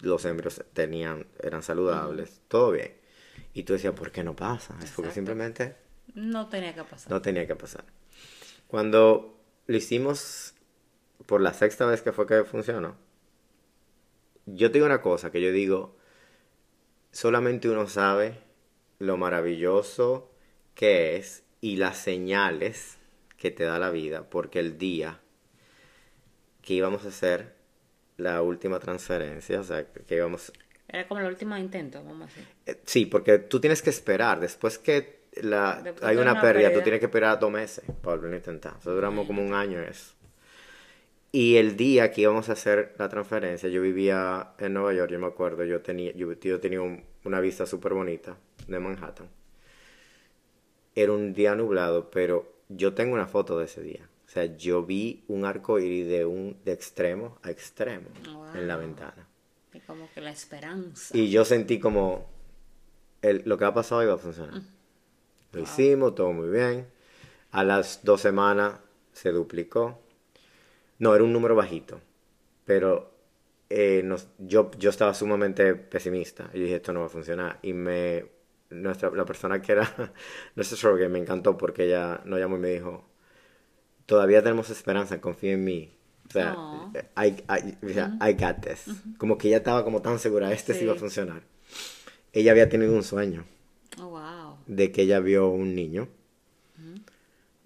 [0.02, 3.00] los embrios tenían, eran saludables, todo bien.
[3.54, 4.78] Y tú decías, ¿por qué no pasa?
[4.82, 5.76] Es porque simplemente
[6.14, 7.12] No tenía que pasar.
[7.12, 7.84] no tenía que pasar.
[8.68, 9.38] Cuando
[9.68, 10.54] lo hicimos
[11.26, 12.96] por la sexta vez que fue que funcionó,
[14.46, 15.96] yo te digo una cosa que yo digo,
[17.12, 18.40] solamente uno sabe
[19.00, 20.32] lo maravilloso
[20.76, 22.98] que es y las señales
[23.38, 25.20] que te da la vida, porque el día
[26.62, 27.56] que íbamos a hacer
[28.18, 30.52] la última transferencia, o sea, que íbamos
[30.88, 32.44] Era como el último intento, vamos a decir.
[32.66, 34.40] eh, Sí, porque tú tienes que esperar.
[34.40, 36.84] Después que la, Después hay una, una pérdida, tú pérdida.
[36.84, 38.74] tienes que esperar dos meses para volver a intentar.
[38.74, 40.14] Nosotros duramos como un año en eso.
[41.34, 45.20] Y el día que íbamos a hacer la transferencia, yo vivía en Nueva York, yo
[45.20, 48.36] me acuerdo, yo tenía, yo, yo tenía un- una vista súper bonita
[48.68, 49.30] de Manhattan.
[50.94, 54.10] Era un día nublado, pero yo tengo una foto de ese día.
[54.28, 58.08] O sea, yo vi un arco iris de, un, de extremo a extremo
[58.56, 59.28] en la ventana.
[59.74, 61.16] Y como que la esperanza.
[61.18, 62.26] Y yo sentí como
[63.22, 64.62] el- lo que ha pasado iba a funcionar.
[65.54, 66.88] Lo hicimos, todo muy bien.
[67.52, 68.80] A las dos semanas
[69.14, 70.00] se duplicó.
[71.00, 72.00] No, era un número bajito.
[72.66, 73.12] Pero
[73.70, 76.50] eh, nos- yo, yo estaba sumamente pesimista.
[76.54, 77.60] Y dije, esto no va a funcionar.
[77.62, 78.26] Y me,
[78.70, 80.14] nuestra, la persona que era
[80.56, 83.06] nuestro surrogate me encantó porque ella nos llamó y me dijo,
[84.06, 85.98] todavía tenemos esperanza, confía en mí.
[86.32, 86.92] O sea, Aw.
[87.18, 88.86] I, I, o sea, I got this.
[89.18, 90.80] Como que ella estaba como tan segura, este sí.
[90.80, 90.86] Sí.
[90.86, 91.44] iba a funcionar.
[92.34, 93.46] Ella había tenido un sueño
[94.00, 94.58] Oh, wow.
[94.68, 96.08] de que ella vio un niño,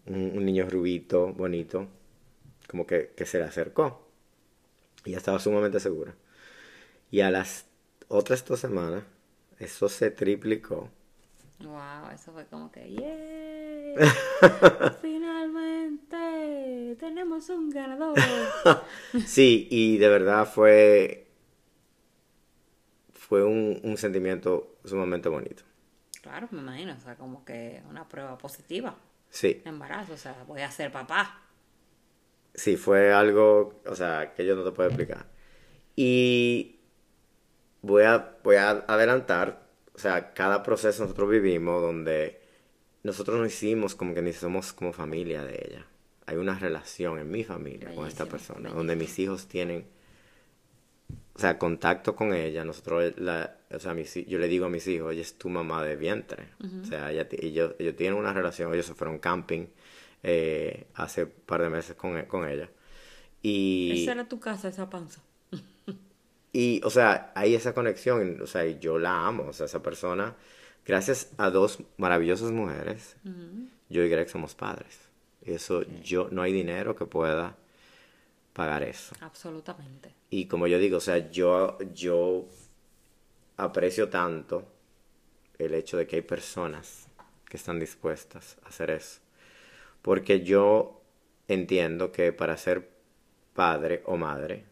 [0.08, 1.88] un, un niño rubito, bonito,
[2.68, 4.08] como que, que se le acercó.
[5.06, 6.16] Y ella estaba sumamente segura.
[7.12, 7.66] Y a las
[8.08, 9.04] otras dos semanas,
[9.60, 10.90] eso se triplicó.
[11.60, 13.96] Wow, eso fue como que, ¡yay!
[16.98, 18.16] Tenemos un ganador.
[19.24, 21.28] Sí, y de verdad fue,
[23.14, 25.64] fue un, un sentimiento sumamente bonito.
[26.22, 28.96] claro, me imagino, o sea, como que una prueba positiva
[29.30, 31.42] Sí, de embarazo, o sea, voy a ser papá.
[32.54, 35.28] sí, fue algo, o sea, que yo no te puedo explicar.
[35.96, 36.80] Y
[37.82, 42.42] voy a, voy a adelantar, o sea, cada proceso nosotros vivimos donde
[43.04, 45.88] nosotros nos hicimos como que ni somos como familia de ella.
[46.28, 49.86] Hay una relación en mi familia con esta Bellísimo, persona, donde mis hijos tienen,
[51.36, 52.66] o sea, contacto con ella.
[52.66, 55.84] Nosotros, la, o sea, mis yo le digo a mis hijos, ella es tu mamá
[55.84, 56.50] de vientre.
[56.82, 59.68] O sea, ella, ellos, ellos tienen una relación, ellos se fueron camping
[60.28, 62.70] eh, hace un par de meses con, con ella.
[63.44, 65.22] Y, Esa era tu casa, esa panza.
[66.52, 70.38] Y, o sea, hay esa conexión, o sea, yo la amo, o sea, esa persona,
[70.86, 73.18] gracias a dos maravillosas mujeres,
[73.90, 74.98] yo y Greg somos padres.
[75.46, 77.56] Eso, yo, no hay dinero que pueda
[78.54, 79.16] pagar eso.
[79.22, 80.14] Absolutamente.
[80.30, 82.46] Y como yo digo, o sea, yo, yo
[83.58, 84.66] aprecio tanto
[85.60, 87.08] el hecho de que hay personas
[87.50, 89.22] que están dispuestas a hacer eso.
[90.04, 91.02] Porque yo
[91.48, 92.90] entiendo que para ser
[93.56, 94.66] padre o madre,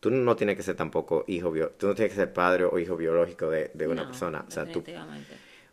[0.00, 2.78] tú no tienes que ser tampoco hijo, bio, tú no tienes que ser padre o
[2.78, 4.44] hijo biológico de, de una No, persona.
[4.46, 4.84] O sea, tú,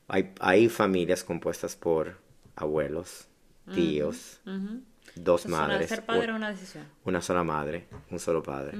[0.10, 2.18] hay, hay familias compuestas por
[2.56, 3.29] abuelos,
[3.74, 4.56] tíos, dos
[5.16, 6.86] Entonces, madres, Ser padre u- es una decisión.
[7.06, 8.78] una sola madre, un solo padre.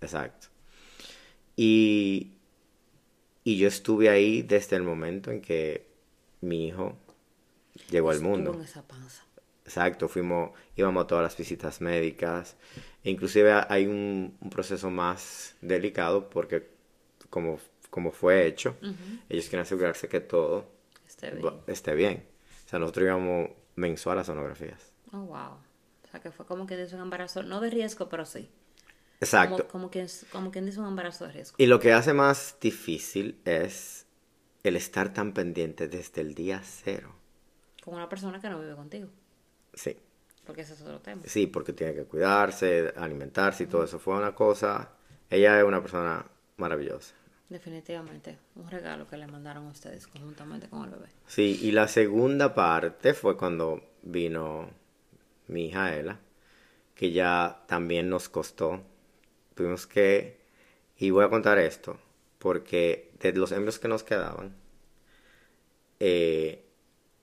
[0.00, 0.48] Exacto.
[1.56, 2.32] Y,
[3.44, 5.86] y yo estuve ahí desde el momento en que
[6.40, 6.96] mi hijo
[7.90, 8.54] llegó al mundo.
[8.54, 9.22] en esa panza.
[9.64, 12.56] Exacto, fuimos, íbamos a todas las visitas médicas.
[13.04, 16.68] Inclusive hay un, un proceso más delicado porque
[17.30, 17.58] como,
[17.90, 18.76] como fue hecho,
[19.28, 20.66] ellos quieren asegurarse que todo
[21.06, 21.54] Esté bien.
[21.68, 22.24] esté bien.
[22.66, 24.92] O sea, nosotros íbamos mensual a sonografías.
[25.12, 25.52] Oh, wow.
[26.04, 28.50] O sea, que fue como quien dice un embarazo, no de riesgo, pero sí.
[29.20, 29.56] Exacto.
[29.56, 31.54] Como, como, quien, como quien dice un embarazo de riesgo.
[31.58, 34.06] Y lo que hace más difícil es
[34.64, 37.14] el estar tan pendiente desde el día cero.
[37.84, 39.08] Con una persona que no vive contigo.
[39.74, 39.96] Sí,
[40.44, 41.22] Porque ese es otro tema.
[41.24, 43.98] sí, porque tiene que cuidarse, alimentarse y todo eso.
[43.98, 44.90] Fue una cosa.
[45.30, 46.24] Ella es una persona
[46.58, 47.14] maravillosa.
[47.52, 48.38] Definitivamente.
[48.56, 51.08] Un regalo que le mandaron a ustedes conjuntamente con el bebé.
[51.26, 54.70] Sí, y la segunda parte fue cuando vino
[55.48, 56.18] mi hija Ela,
[56.94, 58.80] que ya también nos costó.
[59.54, 60.40] Tuvimos que,
[60.96, 61.98] y voy a contar esto,
[62.38, 64.56] porque de los embrios que nos quedaban,
[66.00, 66.64] eh,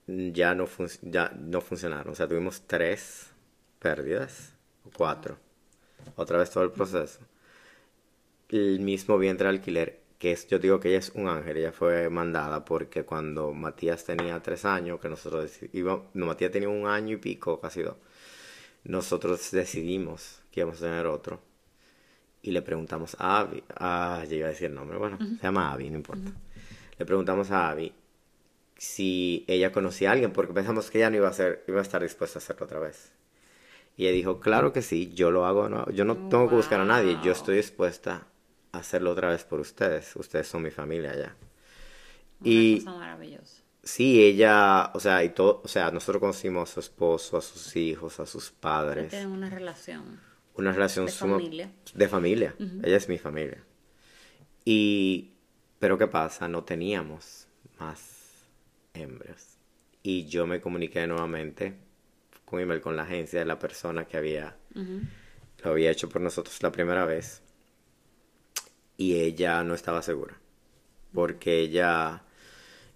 [0.06, 0.68] ya, no
[1.02, 2.12] ya no funcionaron.
[2.12, 3.32] O sea, tuvimos tres
[3.80, 4.54] pérdidas,
[4.86, 5.38] o cuatro.
[6.14, 7.18] Otra vez todo el proceso.
[8.48, 11.72] El mismo vientre de alquiler, que es, yo digo que ella es un ángel, ella
[11.72, 16.86] fue mandada porque cuando Matías tenía tres años, que nosotros íbamos, no, Matías tenía un
[16.86, 17.96] año y pico, casi dos,
[18.84, 21.40] nosotros decidimos que íbamos a tener otro.
[22.42, 25.72] Y le preguntamos a Abby, ah, ya iba a decir el nombre, bueno, se llama
[25.72, 26.32] Abby, no importa.
[26.98, 27.94] Le preguntamos a Abby
[28.76, 31.82] si ella conocía a alguien, porque pensamos que ella no iba a, ser, iba a
[31.82, 33.12] estar dispuesta a hacerlo otra vez.
[33.96, 35.90] Y ella dijo, claro que sí, yo lo hago, nuevo.
[35.92, 38.26] yo no tengo que buscar a nadie, yo estoy dispuesta
[38.72, 41.36] hacerlo otra vez por ustedes, ustedes son mi familia ya.
[42.40, 43.62] Una Y cosa maravillosa.
[43.82, 47.74] sí, ella, o sea, y todo, o sea, nosotros conocimos a su esposo, a sus
[47.76, 50.20] hijos, a sus padres, Tienen una relación.
[50.54, 51.70] una relación de suma- familia.
[51.94, 53.62] de familia, ella es mi familia.
[54.64, 55.32] Y,
[55.78, 56.48] pero ¿qué pasa?
[56.48, 57.46] No teníamos
[57.78, 58.46] más
[58.94, 59.56] embrios.
[60.02, 61.74] Y yo me comuniqué nuevamente
[62.44, 66.62] con email con la agencia de la persona que había, lo había hecho por nosotros
[66.62, 67.42] la primera vez.
[69.00, 70.38] Y ella no estaba segura.
[71.14, 72.22] Porque ella,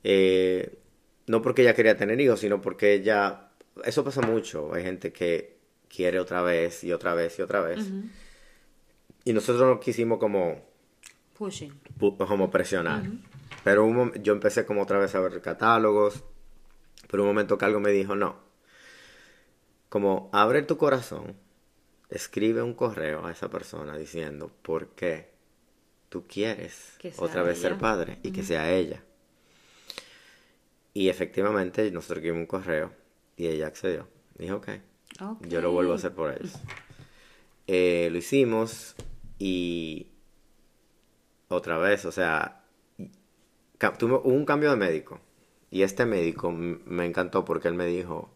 [0.03, 0.79] eh,
[1.27, 3.49] no porque ella quería tener hijos, sino porque ella,
[3.85, 4.75] eso pasa mucho.
[4.75, 5.57] Hay gente que
[5.89, 7.91] quiere otra vez y otra vez y otra vez.
[9.25, 10.61] Y nosotros no quisimos como
[11.39, 11.73] Pushing.
[11.99, 13.03] pu- como presionar.
[13.65, 16.23] Pero un yo empecé como otra vez a ver catálogos.
[17.11, 18.37] Pero un momento que algo me dijo, no.
[19.89, 21.35] Como abre tu corazón,
[22.11, 25.33] escribe un correo a esa persona diciendo por qué
[26.15, 27.81] tú quieres otra vez ser ella.
[27.81, 29.03] padre y que sea ella.
[30.93, 32.93] Y efectivamente nosotros escribimos un correo
[33.37, 34.07] y ella accedió.
[34.39, 34.69] Dijo, ok,
[35.21, 35.47] Ok.
[35.49, 36.53] yo lo vuelvo a hacer por ellos.
[37.67, 38.95] Eh, lo hicimos
[39.39, 40.07] y
[41.49, 42.63] otra vez, o sea,
[44.03, 45.19] hubo un cambio de médico.
[45.71, 48.35] Y este médico me encantó porque él me dijo,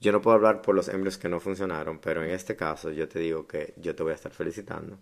[0.00, 3.08] yo no puedo hablar por los embrios que no funcionaron, pero en este caso yo
[3.08, 4.96] te digo que yo te voy a estar felicitando.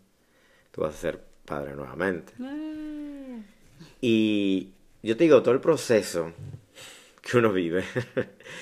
[0.72, 2.32] Tú vas a ser padre nuevamente.
[2.40, 3.42] Eh,
[4.00, 4.68] Y
[5.02, 6.32] yo te digo, todo el proceso
[7.22, 7.84] que uno vive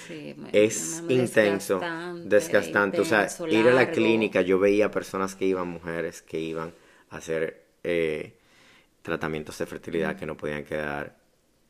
[0.06, 1.80] sí, me- es me- intenso,
[2.24, 3.00] desgastante.
[3.00, 3.92] O sea, ir a la largo.
[3.92, 6.72] clínica, yo veía personas que iban, mujeres que iban
[7.10, 8.34] a hacer eh,
[9.02, 11.16] tratamientos de fertilidad que no podían quedar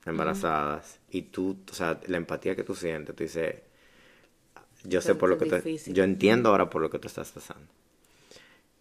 [0.04, 0.98] embarazadas.
[1.10, 3.56] Y tú, o sea, la empatía que tú sientes, tú dices,
[4.84, 5.92] yo sé por lo que difícil.
[5.94, 7.66] yo entiendo ahora por lo que tú estás pasando.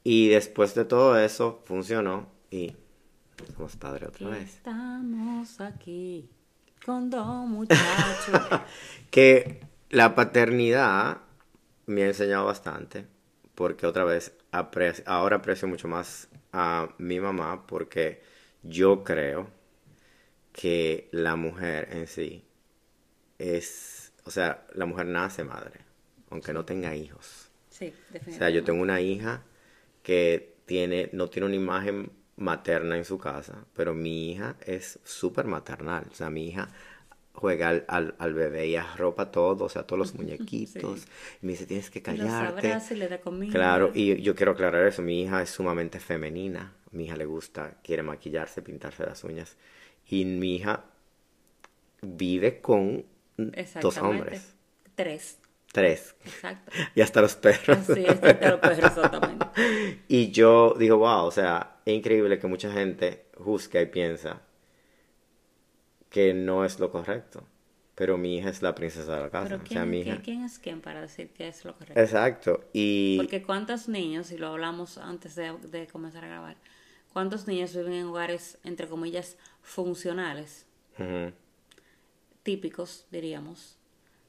[0.07, 2.75] Y después de todo eso, funcionó y
[3.55, 4.57] somos padres otra vez.
[4.57, 6.29] Estamos aquí
[6.85, 8.61] con dos muchachos.
[9.09, 11.21] Que la paternidad
[11.87, 13.07] me ha enseñado bastante,
[13.55, 18.21] porque otra vez ahora aprecio mucho más a mi mamá, porque
[18.61, 19.49] yo creo
[20.51, 22.45] que la mujer en sí
[23.39, 25.79] es, o sea, la mujer nace madre,
[26.29, 27.49] aunque no tenga hijos.
[27.69, 28.53] sí, O sea, definitivamente.
[28.53, 29.41] yo tengo una hija
[30.05, 35.47] que tiene, no tiene una imagen materna en su casa, pero mi hija es súper
[35.47, 36.05] maternal.
[36.11, 36.69] O sea, mi hija
[37.33, 41.01] juega al, al, al bebé y arropa todo, o sea, todos los muñequitos.
[41.01, 41.07] Sí.
[41.41, 42.67] Y me dice, tienes que Los callarte.
[42.69, 43.51] abraza y le da comida.
[43.51, 47.77] Claro, y yo quiero aclarar eso, mi hija es sumamente femenina, mi hija le gusta,
[47.83, 49.57] quiere maquillarse, pintarse las uñas,
[50.07, 50.85] y mi hija
[52.01, 53.05] vive con
[53.81, 54.55] dos hombres,
[54.95, 55.37] Tres.
[55.75, 56.71] Tres, Exacto.
[56.95, 57.77] y hasta los perros.
[57.89, 59.45] Así es, te lo puedes exactamente.
[60.07, 64.41] Y yo digo, wow, o sea, es increíble que mucha gente juzga y piensa
[66.09, 67.43] que no es lo correcto,
[67.93, 70.15] pero mi hija es la princesa de la casa, Pero o sea, ¿quién, mi quién-
[70.15, 70.23] hija...
[70.23, 71.99] quién es quién para decir que es lo correcto?
[71.99, 73.17] Exacto, y...
[73.17, 76.55] Porque cuántos niños, y lo hablamos antes de, de comenzar a grabar,
[77.11, 80.65] cuántos niños viven en hogares, entre comillas, funcionales,
[82.43, 83.77] típicos, diríamos,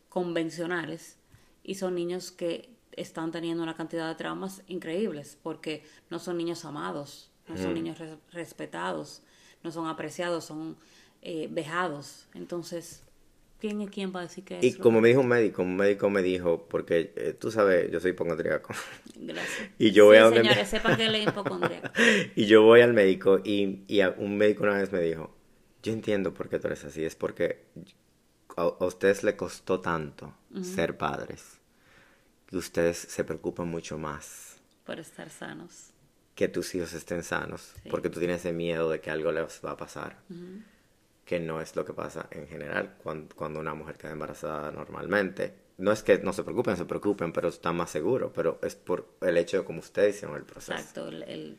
[0.08, 1.18] convencionales,
[1.66, 6.64] y son niños que están teniendo una cantidad de traumas increíbles, porque no son niños
[6.64, 9.22] amados, no son niños res- respetados,
[9.62, 10.76] no son apreciados, son
[11.22, 12.28] eh, vejados.
[12.34, 13.02] Entonces,
[13.60, 16.08] ¿quién es quién para decir que es Y como me dijo un médico, un médico
[16.10, 18.74] me dijo, porque eh, tú sabes, yo soy hipocondríaco.
[19.16, 19.70] Gracias.
[19.78, 21.88] Y yo voy a donde me- señores, sepan que es hipocondríaco.
[22.36, 25.34] y yo voy al médico y, y a- un médico una vez me dijo,
[25.82, 27.66] yo entiendo por qué tú eres así, es porque
[28.56, 31.55] a, a ustedes le costó tanto ser padres,
[32.56, 35.90] que ustedes se preocupan mucho más por estar sanos.
[36.34, 37.88] que tus hijos estén sanos, Sí.
[37.90, 40.18] porque tú tienes ese miedo de que algo les va a pasar,
[41.24, 45.54] que no es lo que pasa en general cuando, cuando una mujer queda embarazada normalmente.
[45.78, 49.16] No es que no se preocupen, se preocupen, pero están más seguros, pero es por
[49.20, 50.72] el hecho de cómo ustedes hicieron el proceso.
[50.72, 51.58] Exacto, el, el-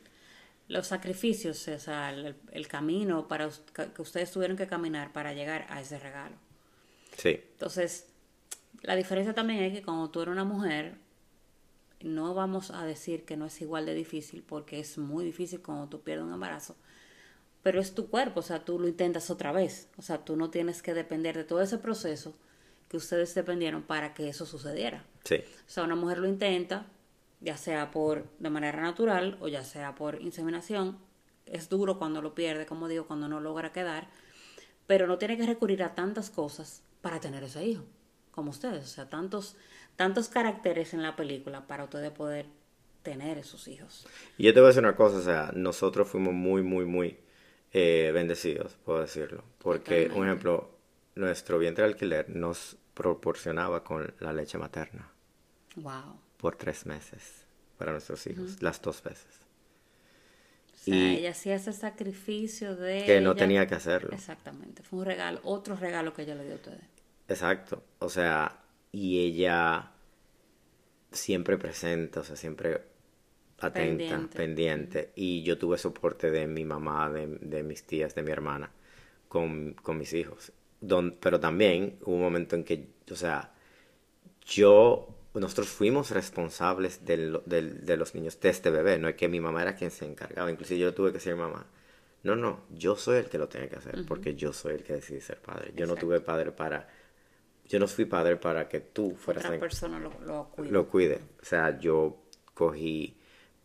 [0.68, 5.64] los sacrificios, o sea, el, el camino para que ustedes tuvieron que caminar para llegar
[5.70, 6.34] a ese regalo.
[7.16, 8.06] Sí, Entonces,
[8.82, 10.98] la diferencia también es que cuando tú eres una mujer,
[12.00, 15.88] no vamos a decir que no es igual de difícil, porque es muy difícil cuando
[15.88, 16.76] tú pierdes un embarazo,
[17.62, 20.50] pero es tu cuerpo, o sea, tú lo intentas otra vez, o sea, tú no
[20.50, 22.34] tienes que depender de todo ese proceso
[22.88, 25.04] que ustedes dependieron para que eso sucediera.
[25.24, 25.36] sí.
[25.36, 26.86] O sea, una mujer lo intenta,
[27.40, 30.98] ya sea por de manera natural o ya sea por inseminación.
[31.46, 34.08] Es duro cuando lo pierde, como digo, cuando no logra quedar,
[34.86, 37.84] pero no tiene que recurrir a tantas cosas para tener ese hijo,
[38.38, 38.84] como ustedes.
[38.84, 39.56] O sea, tantos,
[39.96, 42.46] tantos caracteres en la película para ustedes poder
[43.02, 44.06] tener esos hijos.
[44.36, 47.18] Y yo te voy a decir una cosa, o sea, nosotros fuimos muy, muy, muy
[47.72, 49.42] eh, bendecidos, puedo decirlo.
[49.58, 50.26] Porque, un Totalmente.
[50.30, 50.70] ejemplo,
[51.16, 55.10] nuestro vientre de alquiler nos proporcionaba con la leche materna
[55.76, 56.20] Wow.
[56.36, 57.44] por tres meses
[57.76, 59.26] para nuestros hijos, las dos veces.
[60.74, 63.04] O sea, Y- ella hacía ese sacrificio de.
[63.04, 63.38] Que no ella.
[63.38, 64.10] tenía que hacerlo.
[64.12, 64.82] Exactamente.
[64.84, 66.84] Fue un regalo, otro regalo que ella le dio a ustedes.
[67.28, 68.62] Exacto, o sea,
[68.92, 69.92] y ella
[71.12, 72.82] siempre presente, o sea, siempre
[73.60, 74.36] atenta, Pendiente.
[74.36, 75.12] pendiente.
[75.16, 78.70] Y yo tuve soporte de mi mamá, de, de mis tías, de mi hermana,
[79.28, 80.52] con, con mis hijos.
[80.80, 83.52] Don, pero también hubo un momento en que, o sea,
[84.46, 89.40] yo, nosotros fuimos responsables de, de los niños de este bebé, no es que mi
[89.40, 91.66] mamá era quien se encargaba, inclusive yo tuve que decir mamá,
[92.22, 94.94] no, no, yo soy el que lo tiene que hacer, porque yo soy el que
[94.94, 95.72] decidí ser padre.
[95.76, 96.88] Yo no tuve padre para,
[97.68, 100.72] yo no fui padre para que tú fueras Otra en- persona lo, lo cuida.
[100.72, 101.20] lo cuide.
[101.42, 102.22] O sea, yo
[102.54, 103.16] cogí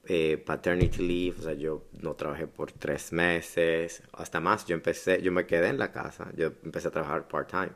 [0.05, 4.65] eh, paternity leave, o sea, yo no trabajé por tres meses, hasta más.
[4.65, 7.71] Yo empecé, yo me quedé en la casa, yo empecé a trabajar part-time.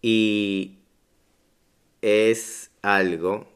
[0.00, 0.78] Y
[2.02, 3.46] es algo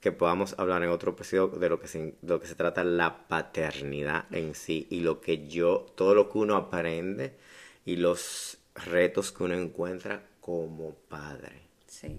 [0.00, 2.84] que podamos hablar en otro episodio de lo que se, de lo que se trata
[2.84, 7.36] la paternidad en sí y lo que yo, todo lo que uno aprende
[7.84, 11.60] y los retos que uno encuentra como padre.
[11.86, 12.18] Sí.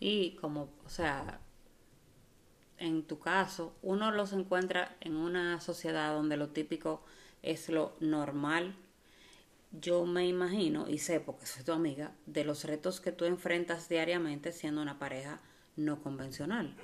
[0.00, 1.40] Y como, o sea,
[2.78, 7.02] en tu caso, uno los encuentra en una sociedad donde lo típico
[7.42, 8.74] es lo normal.
[9.72, 13.88] Yo me imagino y sé, porque soy tu amiga, de los retos que tú enfrentas
[13.88, 15.40] diariamente siendo una pareja
[15.76, 16.76] no convencional,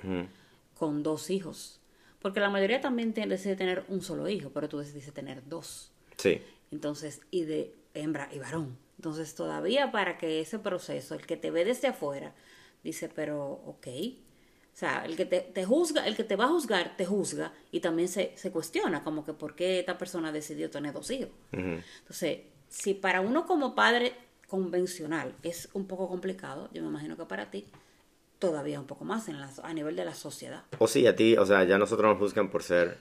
[0.77, 1.79] con dos hijos.
[2.21, 5.91] Porque la mayoría también tiene- decide tener un solo hijo, pero tú decidiste tener dos.
[6.17, 6.41] Sí.
[6.71, 8.77] Entonces, y de hembra y varón.
[9.01, 12.35] Entonces, todavía para que ese proceso, el que te ve desde afuera,
[12.83, 13.87] dice, pero, ok.
[13.87, 17.51] O sea, el que te, te juzga, el que te va a juzgar, te juzga
[17.71, 21.31] y también se, se cuestiona, como que por qué esta persona decidió tener dos hijos.
[21.51, 24.13] Entonces, si para uno como padre
[24.47, 27.65] convencional es un poco complicado, yo me imagino que para ti
[28.37, 30.63] todavía un poco más en la, a nivel de la sociedad.
[30.77, 32.99] O sí, a ti, o sea, ya nosotros nos juzgan por ser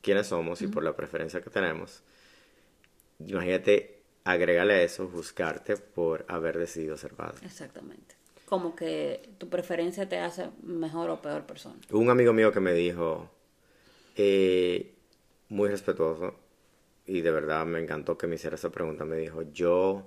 [0.00, 2.04] quienes somos y por la preferencia que tenemos.
[3.18, 7.38] Imagínate, agrégale a eso, juzgarte por haber decidido ser padre.
[7.44, 8.16] Exactamente.
[8.46, 11.76] Como que tu preferencia te hace mejor o peor persona.
[11.90, 13.30] Un amigo mío que me dijo,
[14.16, 14.94] eh,
[15.48, 16.34] muy respetuoso
[17.06, 19.04] y de verdad me encantó que me hiciera esa pregunta.
[19.04, 20.04] Me dijo, yo,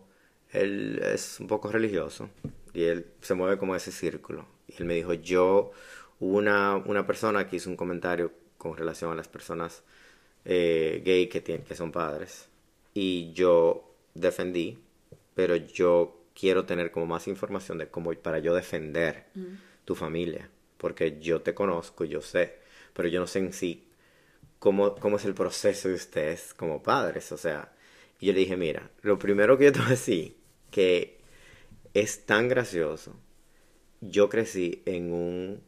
[0.52, 2.30] él es un poco religioso
[2.74, 4.46] y él se mueve como ese círculo.
[4.68, 5.72] Y él me dijo, yo,
[6.20, 9.84] hubo una, una persona que hizo un comentario con relación a las personas
[10.46, 12.48] eh, gay que, tienen, que son padres
[12.94, 14.80] y yo defendí,
[15.36, 19.26] pero yo quiero tener como más información de cómo para yo defender
[19.86, 22.56] tu familia, porque yo te conozco, yo sé,
[22.94, 23.88] pero yo no sé en sí
[24.60, 27.72] cómo, cómo es el proceso de ustedes como padres, o sea,
[28.20, 30.36] y yo le dije, mira, lo primero que yo te voy a decir,
[30.72, 31.20] que
[31.94, 33.16] es tan gracioso,
[34.02, 35.62] yo crecí en un,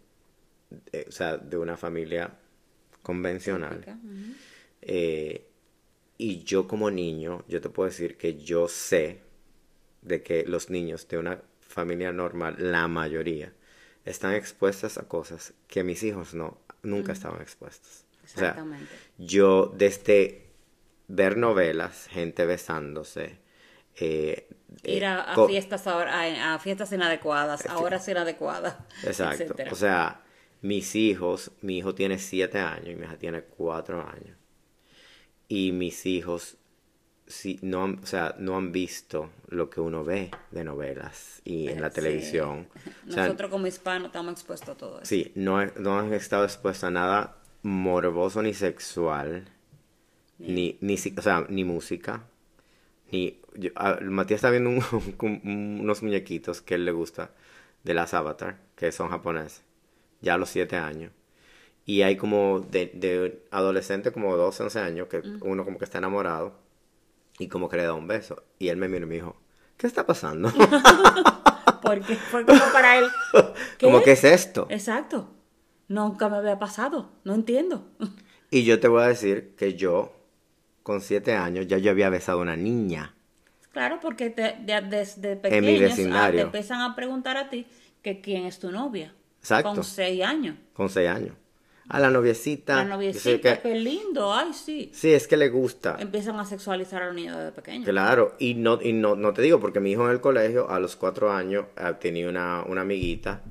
[0.92, 2.38] eh, o sea, de una familia
[3.02, 3.86] convencional,
[4.82, 5.48] eh,
[6.18, 9.22] y yo como niño, yo te puedo decir que yo sé
[10.02, 13.54] de que los niños de una familia normal, la mayoría,
[14.06, 18.06] están expuestas a cosas que mis hijos no, nunca estaban expuestos.
[18.24, 18.92] Exactamente.
[19.18, 20.48] yo desde
[21.08, 23.38] ver novelas, gente besándose,
[23.96, 24.50] eh,
[24.84, 28.76] ir a, fiestas ahora, a, fiestas inadecuadas, ahora sí inadecuadas.
[29.04, 29.56] Exacto.
[29.72, 30.24] O sea,
[30.62, 34.37] mis hijos, mi hijo tiene siete años y mi hija tiene cuatro años.
[35.48, 36.58] Y mis hijos
[37.28, 41.68] sí, no, han, o sea, no han visto lo que uno ve de novelas y
[41.68, 42.68] en la televisión.
[43.06, 45.06] Nosotros como hispanos estamos expuestos a todo eso.
[45.06, 49.48] Sí, no, no han estado expuestos a nada morboso ni sexual,
[50.40, 52.24] ni, ni, o sea, ni música,
[53.12, 53.40] ni...
[54.02, 54.70] Matías está viendo
[55.20, 57.32] unos muñequitos que él le gusta
[57.84, 59.64] de las Avatar, que son japoneses,
[60.22, 61.12] ya a los siete años.
[61.88, 66.00] Y hay como de, de adolescente, como 12, 11 años, que uno como que está
[66.00, 66.54] enamorado
[67.40, 68.44] y como que le da un beso.
[68.60, 69.38] Y él me miró y me dijo,
[69.78, 70.52] ¿qué está pasando?
[71.82, 73.06] Porque fue como para él.
[73.78, 73.86] ¿Qué?
[73.86, 74.68] Como, ¿qué es esto?
[74.70, 75.30] Exacto.
[75.88, 77.10] Nunca me había pasado.
[77.24, 77.88] No entiendo.
[78.50, 80.14] Y yo te voy a decir que yo,
[80.82, 83.14] con siete años, ya yo había besado a una niña.
[83.74, 86.40] Claro, porque desde pequeños en mi vecindario.
[86.40, 87.68] te empiezan a preguntar a ti
[88.02, 89.14] que quién es tu novia.
[89.42, 89.74] Exacto.
[89.74, 90.56] Con seis años.
[90.74, 91.36] Con seis años
[91.90, 92.76] a la noviecita.
[92.76, 94.92] La noviecita, qué lindo, ay, sí.
[94.94, 95.96] Sí, es que le gusta.
[96.00, 97.86] Empiezan a sexualizar a los niños desde pequeños.
[97.88, 100.80] Claro, y no, y no, no te digo, porque mi hijo en el colegio, a
[100.80, 103.42] los cuatro años, eh, tenía una, una amiguita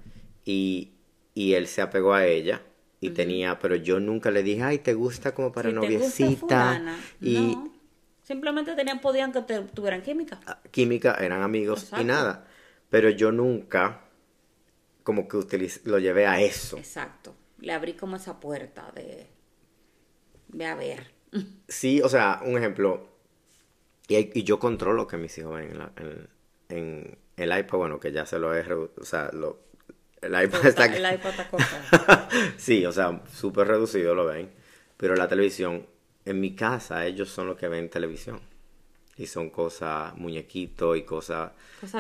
[0.44, 0.92] y,
[1.34, 2.62] y él se apegó a ella
[3.00, 6.82] y tenía, pero yo nunca le dije, ay, ¿te gusta como para noviecita?
[7.20, 7.76] y no.
[8.22, 9.40] Simplemente tenían, podían que
[9.72, 10.40] tuvieran química.
[10.46, 12.44] Ah, química, eran amigos y nada.
[12.90, 14.00] Pero yo nunca
[15.04, 16.76] como que lo llevé a eso.
[16.76, 19.26] Exacto le abrí como esa puerta de,
[20.48, 21.10] de a ver.
[21.68, 23.08] Sí, o sea, un ejemplo,
[24.08, 26.28] y, yo controlo que mis hijos ven en,
[26.68, 29.66] en, el iPad, bueno, que ya se lo he, o sea, lo,
[30.22, 34.50] el iPad está, El iPad está sí, o sea, súper reducido lo ven,
[34.96, 35.86] pero la televisión,
[36.24, 38.40] en mi casa, ellos son los que ven televisión.
[39.18, 41.52] Y son cosas, muñequitos y cosas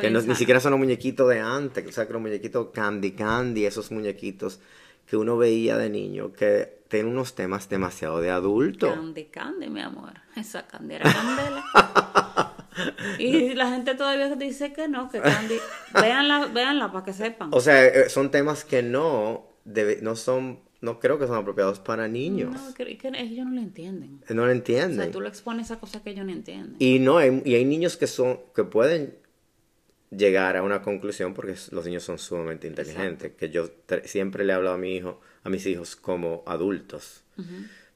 [0.02, 3.12] que no, ni siquiera son los muñequitos de antes, o sea, que los muñequitos Candy
[3.12, 4.60] Candy, esos muñequitos
[5.06, 8.92] que uno veía de niño que tiene unos temas demasiado de adulto.
[8.92, 10.12] Candy Candy, mi amor.
[10.36, 12.54] Esa candela candela.
[13.18, 15.56] y la gente todavía dice que no, que Candy.
[15.94, 17.50] véanla, véanla para que sepan.
[17.52, 19.46] O sea, eh, son temas que no,
[20.02, 22.52] no son, no creo que son apropiados para niños.
[22.54, 24.22] No, que, ellos no lo entienden.
[24.28, 25.00] No lo entienden.
[25.00, 26.76] O sea, tú le expones a cosas que ellos no entienden.
[26.78, 29.25] Y no, y hay niños que son, que pueden
[30.10, 33.70] llegar a una conclusión porque los niños son sumamente inteligentes, que yo
[34.04, 37.22] siempre le he hablado a mi hijo, a mis hijos como adultos.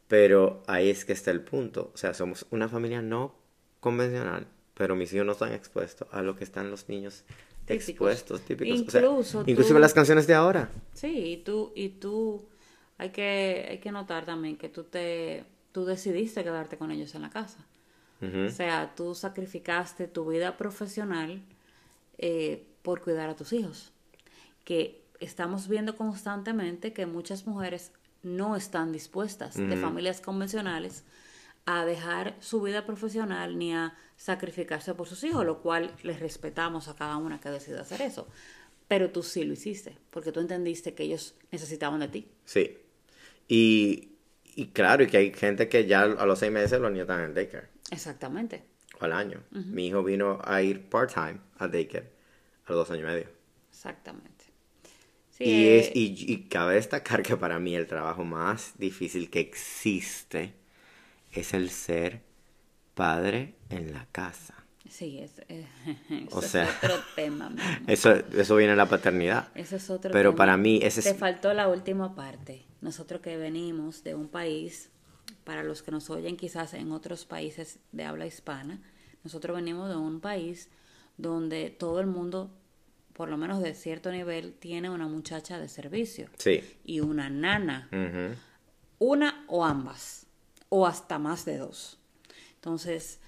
[0.09, 3.35] Pero ahí es que está el punto, o sea, somos una familia no
[3.79, 7.25] convencional, pero mis hijos no están expuestos a lo que están los niños
[7.69, 8.81] expuestos, típicos.
[8.81, 10.71] Incluso inclusive las canciones de ahora.
[10.95, 12.45] Sí, y tú y tú
[12.99, 17.23] hay que hay que notar también que tú te tú decidiste quedarte con ellos en
[17.23, 17.65] la casa.
[18.23, 21.41] O sea, tú sacrificaste tu vida profesional
[22.23, 23.93] eh, por cuidar a tus hijos.
[24.65, 27.93] Que estamos viendo constantemente que muchas mujeres
[28.23, 31.05] no están dispuestas de familias convencionales
[31.65, 36.89] a dejar su vida profesional ni a sacrificarse por sus hijos, lo cual les respetamos
[36.89, 38.29] a cada una que decida hacer eso.
[38.87, 42.29] Pero tú sí lo hiciste, porque tú entendiste que ellos necesitaban de ti.
[42.45, 42.77] Sí.
[43.49, 44.11] Y,
[44.45, 47.25] y claro, y que hay gente que ya a los seis meses los niños están
[47.25, 47.69] en daycare.
[47.91, 48.70] Exactamente
[49.05, 49.43] al año.
[49.51, 52.11] Mi hijo vino a ir part-time a daycare
[52.67, 53.29] a los dos años y medio.
[53.71, 54.45] Exactamente.
[55.39, 60.55] y, es, eh, y, cabe destacar que para mí el trabajo más difícil que existe
[61.33, 62.21] es el ser
[62.95, 64.55] padre en la casa.
[64.89, 65.67] Sí, es, eh,
[66.33, 67.55] o sea, otro tema.
[67.87, 69.49] Eso, eso viene en la paternidad.
[69.55, 72.67] Eso es otro Pero para mí ese Te faltó la última parte.
[72.81, 74.91] Nosotros que venimos de un país
[75.45, 78.81] para los que nos oyen quizás en otros países de habla hispana,
[79.25, 80.69] nosotros venimos de un país
[81.17, 82.51] donde todo el mundo,
[83.13, 86.61] por lo menos de cierto nivel, tiene una muchacha de servicio Sí.
[86.85, 87.89] y una nana,
[88.99, 90.27] una o ambas,
[90.69, 91.99] o hasta más de dos.
[92.55, 93.19] Entonces,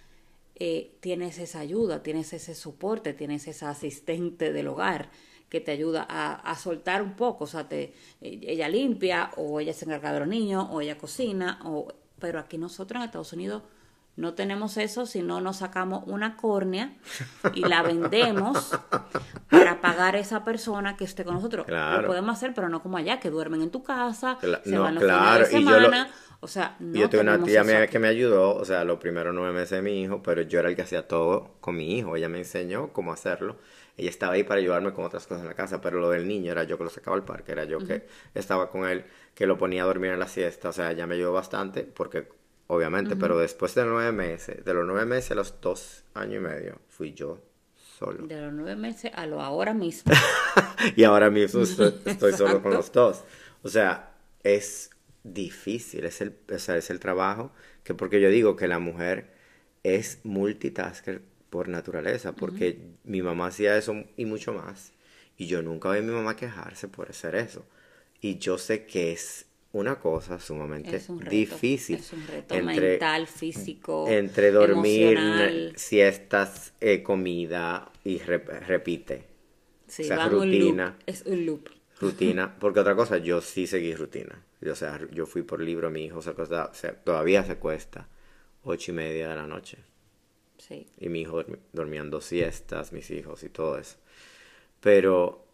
[0.57, 5.11] eh, tienes esa ayuda, tienes ese soporte, tienes esa asistente del hogar
[5.49, 9.61] que te ayuda a, a soltar un poco, o sea, te, eh, ella limpia, o
[9.61, 13.33] ella se encarga de los niños, o ella cocina, o, pero aquí nosotros en Estados
[13.35, 13.63] Unidos
[14.17, 16.93] no tenemos eso, sino nos sacamos una córnea
[17.55, 18.79] y la vendemos
[19.51, 21.67] para pagar a esa persona que esté con nosotros.
[21.67, 22.03] Claro.
[22.03, 24.83] Lo podemos hacer, pero no como allá, que duermen en tu casa, Cla- se no,
[24.83, 26.11] van los claro, fines de lo- semana.
[26.41, 29.35] o sea, no yo tengo una tía mía que me ayudó, o sea, los primeros
[29.35, 32.15] nueve meses de mi hijo, pero yo era el que hacía todo con mi hijo.
[32.17, 33.57] Ella me enseñó cómo hacerlo.
[33.97, 36.51] Ella estaba ahí para ayudarme con otras cosas en la casa, pero lo del niño
[36.53, 39.05] era yo que lo sacaba al parque, era yo que estaba con él,
[39.35, 40.71] que lo ponía a dormir en la siesta.
[40.71, 42.29] O sea, ella me ayudó bastante, porque
[42.73, 46.41] obviamente, pero después de nueve meses, de los nueve meses a los dos años y
[46.41, 47.39] medio, fui yo
[47.99, 48.27] solo.
[48.27, 50.11] De los nueve meses a lo ahora mismo.
[50.97, 53.25] y ahora mismo estoy, estoy solo con los dos.
[53.63, 54.91] O sea, es
[55.23, 57.53] difícil, es el, o sea, es el trabajo,
[57.85, 59.35] que porque yo digo que la mujer
[59.83, 61.21] es multitasker
[61.51, 64.95] por naturaleza, porque mi mamá hacía eso y mucho más,
[65.37, 67.67] y yo nunca vi a mi mamá quejarse por hacer eso.
[68.23, 71.31] Y yo sé que es una cosa sumamente Es un reto.
[71.31, 71.97] difícil.
[71.97, 74.07] Es un reto entre- mental, físico.
[74.09, 75.73] entre dormir, emocional.
[75.77, 79.25] siestas, eh, comida y rep- repite.
[79.87, 80.87] Sí, o sea, un rutina.
[80.87, 81.03] loop.
[81.07, 81.69] Es un loop.
[82.01, 84.45] rutina, porque otra cosa, yo sí seguí rutina.
[84.71, 88.09] O sea, yo fui por libro, mi hijo se acuesta, o sea, todavía se cuesta
[88.65, 89.79] ocho y media de la noche.
[90.59, 90.87] Sí.
[90.99, 91.43] Y mi hijo
[91.73, 93.97] dormían dos siestas, mis hijos y todo eso.
[94.81, 95.45] Pero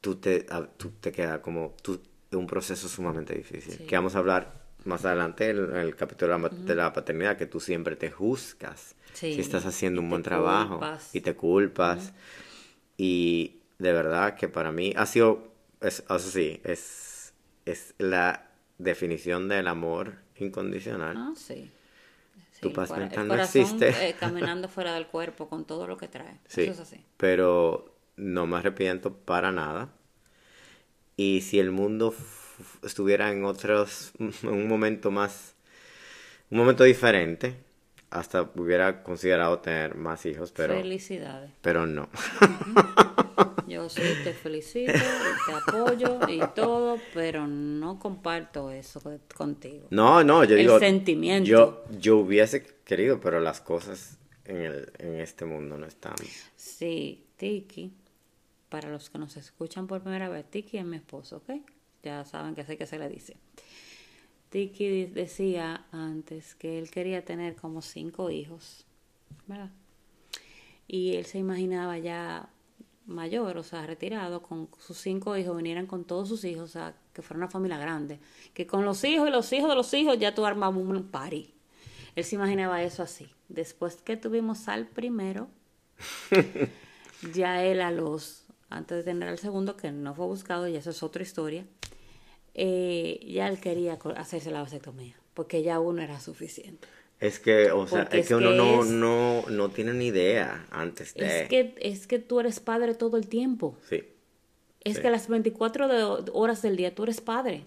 [0.00, 2.00] tú te, a- tú te queda como tú,
[2.32, 3.72] un proceso sumamente difícil.
[3.74, 3.86] Sí.
[3.86, 7.36] Que vamos a hablar más adelante en el capítulo de la, ma- de la paternidad,
[7.36, 11.14] que tú siempre te juzgas Sí, si estás haciendo un buen trabajo culpas.
[11.14, 12.12] y te culpas.
[12.96, 17.32] Y de verdad que para mí ha sido, es, eso sí, es,
[17.64, 21.16] es la definición del amor incondicional.
[21.16, 21.70] Ah, sí.
[22.60, 23.88] Tu Sí, paz fuera- mental el no existe.
[24.08, 26.40] eh, caminando fuera del cuerpo con todo lo que trae.
[26.46, 27.04] Sí, Eso es así.
[27.16, 29.90] pero no me arrepiento para nada.
[31.18, 32.14] Y si el mundo
[32.82, 35.54] estuviera en otros, en un momento más,
[36.50, 37.56] un momento diferente,
[38.10, 41.50] hasta hubiera considerado tener más hijos, pero, Felicidades.
[41.62, 42.08] pero no.
[43.68, 45.04] Yo sí te felicito,
[45.44, 49.88] te apoyo y todo, pero no comparto eso co- contigo.
[49.90, 51.50] No, no, yo El digo, sentimiento.
[51.50, 56.14] yo, yo hubiese querido, pero las cosas en, el, en este mundo no están.
[56.56, 57.92] Sí, Tiki,
[58.68, 61.60] para los que nos escuchan por primera vez, Tiki es mi esposo, ¿ok?
[62.02, 63.36] Ya saben que sé que se le dice.
[64.50, 68.86] Tiki decía antes que él quería tener como cinco hijos,
[69.46, 69.70] ¿verdad?
[70.86, 72.48] Y él se imaginaba ya
[73.08, 76.94] mayor, o sea, retirado, con sus cinco hijos, vinieran con todos sus hijos, o sea,
[77.12, 78.20] que fuera una familia grande.
[78.54, 81.52] Que con los hijos y los hijos de los hijos ya tú armabas un party.
[82.14, 83.28] Él se imaginaba eso así.
[83.48, 85.48] Después que tuvimos al primero,
[87.34, 90.90] ya él a los, antes de tener al segundo, que no fue buscado, y eso
[90.90, 91.64] es otra historia,
[92.54, 96.88] eh, ya él quería hacerse la vasectomía, porque ya uno era suficiente.
[97.20, 100.06] Es que, o sea, es es que uno que no, es- no, no tiene ni
[100.06, 101.42] idea antes de...
[101.42, 103.76] Es que, es que tú eres padre todo el tiempo.
[103.88, 104.04] Sí.
[104.84, 105.02] Es Sí.
[105.02, 107.64] que las 24 de- horas del día tú eres padre.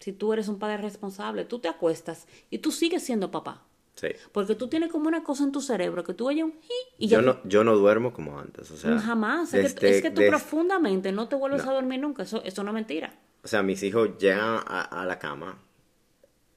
[0.00, 3.64] Si tú eres un padre responsable, tú te acuestas y tú sigues siendo papá.
[4.00, 4.08] Sí.
[4.32, 6.54] Porque tú tienes como una cosa en tu cerebro que tú oyes un
[6.98, 8.98] y ya Yo no, yo no duermo como antes, o sea...
[8.98, 9.52] jamás.
[9.54, 11.70] Es, que, es que tú profundamente no te vuelves No.
[11.70, 12.22] a dormir nunca.
[12.22, 13.14] Eso, eso no es mentira.
[13.42, 15.58] O sea, mis hijos llegan a, a la cama.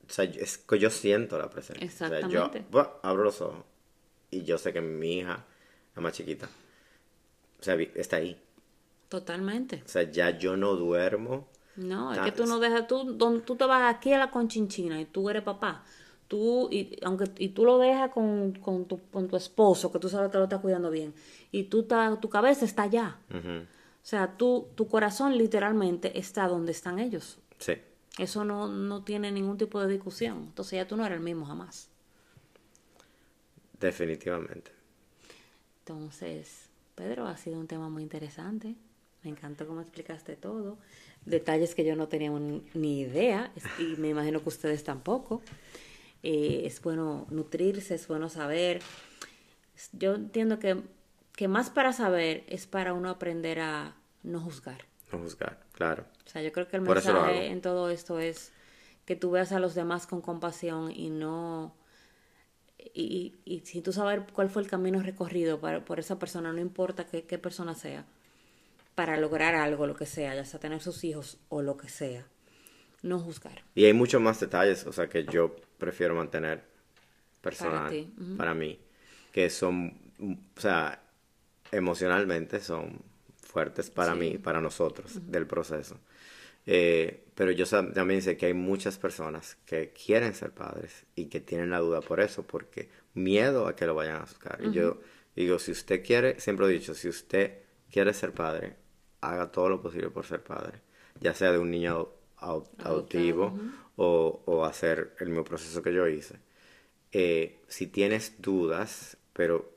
[0.07, 1.85] O sea, es que yo siento la presencia.
[1.87, 2.65] O sea, Exactamente.
[2.71, 3.63] yo abro los ojos
[4.31, 5.45] y yo sé que mi hija,
[5.95, 6.47] la más chiquita,
[7.59, 8.37] o sea, está ahí.
[9.09, 9.81] Totalmente.
[9.85, 11.47] O sea, ya yo no duermo.
[11.75, 14.99] No, es que tú no dejas, tú, donde tú te vas aquí a la conchinchina
[15.01, 15.83] y tú eres papá,
[16.33, 20.09] tú, y, aunque, y tú lo dejas con, con, tu, con tu esposo, que tú
[20.09, 21.13] sabes que lo está cuidando bien,
[21.51, 23.19] y tú ta- tu cabeza está allá.
[23.31, 23.65] O
[24.01, 27.37] sea, tú, tu corazón literalmente está donde están ellos.
[27.59, 27.73] Sí.
[28.17, 30.37] Eso no, no tiene ningún tipo de discusión.
[30.47, 31.87] Entonces ya tú no eres el mismo jamás.
[33.79, 34.71] Definitivamente.
[35.81, 38.73] Entonces, Pedro, ha sido un tema muy interesante.
[39.23, 40.77] Me encantó cómo explicaste todo.
[41.25, 42.31] Detalles que yo no tenía
[42.73, 45.41] ni idea y me imagino que ustedes tampoco.
[46.23, 48.81] Eh, es bueno nutrirse, es bueno saber.
[49.91, 50.81] Yo entiendo que,
[51.33, 54.85] que más para saber es para uno aprender a no juzgar.
[55.11, 56.05] No juzgar, claro.
[56.25, 58.53] O sea, yo creo que el Por mensaje en todo esto es
[59.05, 61.75] que tú veas a los demás con compasión y no...
[62.93, 66.59] Y, y, si tú sabes cuál fue el camino recorrido para, por esa persona, no
[66.59, 68.05] importa qué, qué persona sea,
[68.93, 72.27] para lograr algo, lo que sea, ya sea tener sus hijos o lo que sea,
[73.03, 73.63] no juzgar.
[73.75, 76.63] Y hay muchos más detalles, o sea, que yo prefiero mantener
[77.41, 78.79] personal para, mí,
[79.31, 79.99] que son,
[80.57, 81.03] o sea,
[81.71, 83.01] emocionalmente son
[83.35, 85.99] fuertes para mí, para nosotros, del proceso.
[86.65, 91.41] Eh, pero yo también sé que hay muchas personas que quieren ser padres y que
[91.41, 94.59] tienen la duda por eso, porque miedo a que lo vayan a buscar.
[94.63, 95.01] Y yo
[95.35, 97.57] digo, si usted quiere, siempre he dicho, si usted
[97.91, 98.77] quiere ser padre,
[99.19, 100.79] haga todo lo posible por ser padre,
[101.19, 102.09] ya sea de un niño
[102.43, 103.57] autivo
[103.95, 106.35] o, hacer el mismo proceso que yo hice.
[107.11, 109.71] Eh, si tienes dudas, pero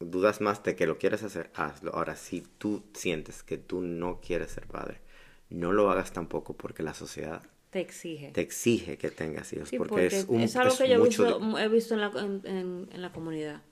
[0.00, 1.94] dudas más de que lo quieres hacer, hazlo.
[1.94, 5.00] Ahora, si tú sientes que tú no quieres ser padre,
[5.50, 8.32] no lo hagas tampoco porque la sociedad te exige.
[8.32, 9.70] Te exige que tengas hijos.
[9.78, 12.10] porque, es, un, es algo que yo he visto, en, la,
[12.44, 13.62] en, la comunidad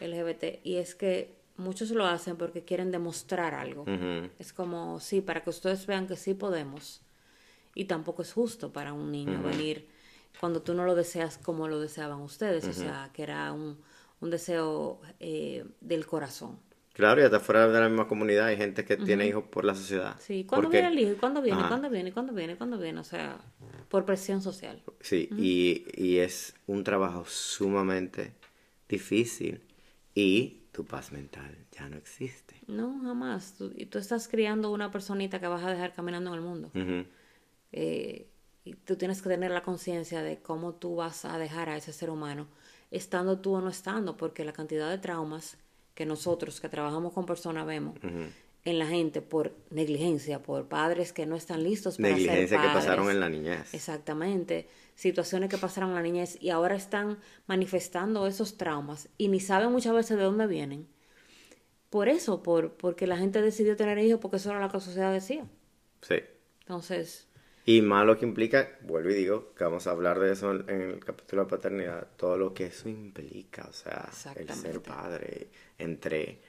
[0.00, 3.84] LGBT y es que muchos lo hacen porque quieren demostrar algo.
[4.38, 7.02] Es como, sí, para que ustedes vean que sí podemos.
[7.78, 9.86] Y tampoco es justo para un niño venir
[10.40, 12.66] cuando tú no lo deseas como lo deseaban ustedes.
[12.66, 13.78] O sea, que era un,
[14.20, 16.58] un deseo eh, del corazón.
[16.92, 19.76] Claro, y hasta fuera de la misma comunidad hay gente que tiene hijos por la
[19.76, 20.16] sociedad.
[20.18, 21.14] Sí, ¿cuándo viene el hijo?
[21.20, 21.62] ¿Cuándo viene?
[21.68, 22.12] ¿Cuándo viene?
[22.12, 22.56] ¿Cuándo viene?
[22.56, 22.98] ¿Cuándo viene?
[22.98, 23.38] O sea,
[23.88, 24.82] por presión social.
[25.00, 28.32] Sí, y, y es un trabajo sumamente
[28.88, 29.60] difícil
[30.16, 32.56] y tu paz mental ya no existe.
[32.66, 33.54] No, jamás.
[33.76, 36.70] y tú estás criando una personita que vas a dejar caminando en el mundo.
[37.72, 38.28] Eh,
[38.64, 41.92] y tú tienes que tener la conciencia de cómo tú vas a dejar a ese
[41.92, 42.46] ser humano,
[42.90, 45.56] estando tú o no estando, porque la cantidad de traumas
[45.94, 47.96] que nosotros que trabajamos con personas vemos
[48.64, 52.72] en la gente por negligencia, por padres que no están listos para negligencia ser padres.
[52.72, 53.72] que pasaron en la niñez.
[53.72, 59.40] Exactamente, situaciones que pasaron en la niñez y ahora están manifestando esos traumas y ni
[59.40, 60.86] saben muchas veces de dónde vienen.
[61.88, 64.80] Por eso, por porque la gente decidió tener hijos porque eso era lo que la
[64.80, 65.46] sociedad decía.
[66.02, 66.16] Sí.
[66.60, 67.27] Entonces,
[67.68, 70.80] y más lo que implica, vuelvo y digo, que vamos a hablar de eso en
[70.80, 76.40] el capítulo de paternidad, todo lo que eso implica, o sea, el ser padre, entre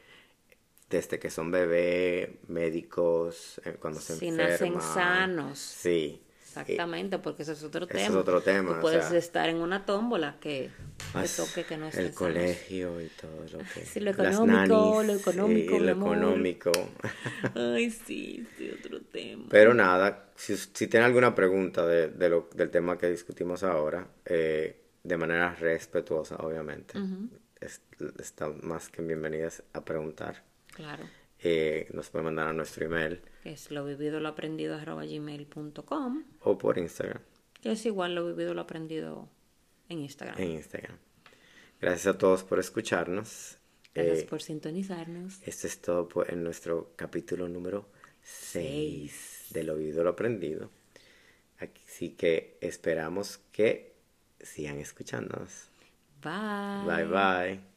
[0.89, 5.59] desde que son bebés, médicos, eh, cuando se si nacen sanos.
[5.59, 6.23] Sí.
[6.49, 8.01] Exactamente, porque ese es otro tema.
[8.01, 8.75] Es otro tema.
[8.75, 10.71] Tú puedes estar en una tómbola que
[11.37, 13.85] toque que no es El colegio y todo lo que.
[13.85, 15.77] Sí, lo económico, lo económico.
[15.77, 16.71] Sí, lo económico.
[17.55, 19.45] Ay, sí, sí, otro tema.
[19.49, 24.07] Pero nada, si, si tienen alguna pregunta de, de lo, del tema que discutimos ahora,
[24.25, 26.99] eh, de manera respetuosa, obviamente,
[28.19, 30.43] están más que bienvenidas a preguntar.
[30.73, 31.03] Claro.
[31.41, 33.21] Eh, nos pueden mandar a nuestro email.
[33.45, 36.23] es lo vivido lo aprendido gmail.com.
[36.41, 37.21] O por Instagram.
[37.61, 39.29] Que es igual lo vivido lo aprendido
[39.87, 40.39] en Instagram.
[40.39, 40.97] En Instagram.
[41.81, 43.57] Gracias a todos por escucharnos.
[43.93, 45.41] Gracias eh, por sintonizarnos.
[45.45, 47.89] Esto es todo en nuestro capítulo número
[48.21, 50.69] 6 de lo vivido lo aprendido.
[51.59, 53.95] Así que esperamos que
[54.41, 55.69] sigan escuchándonos.
[56.21, 56.85] Bye.
[56.85, 57.68] Bye bye.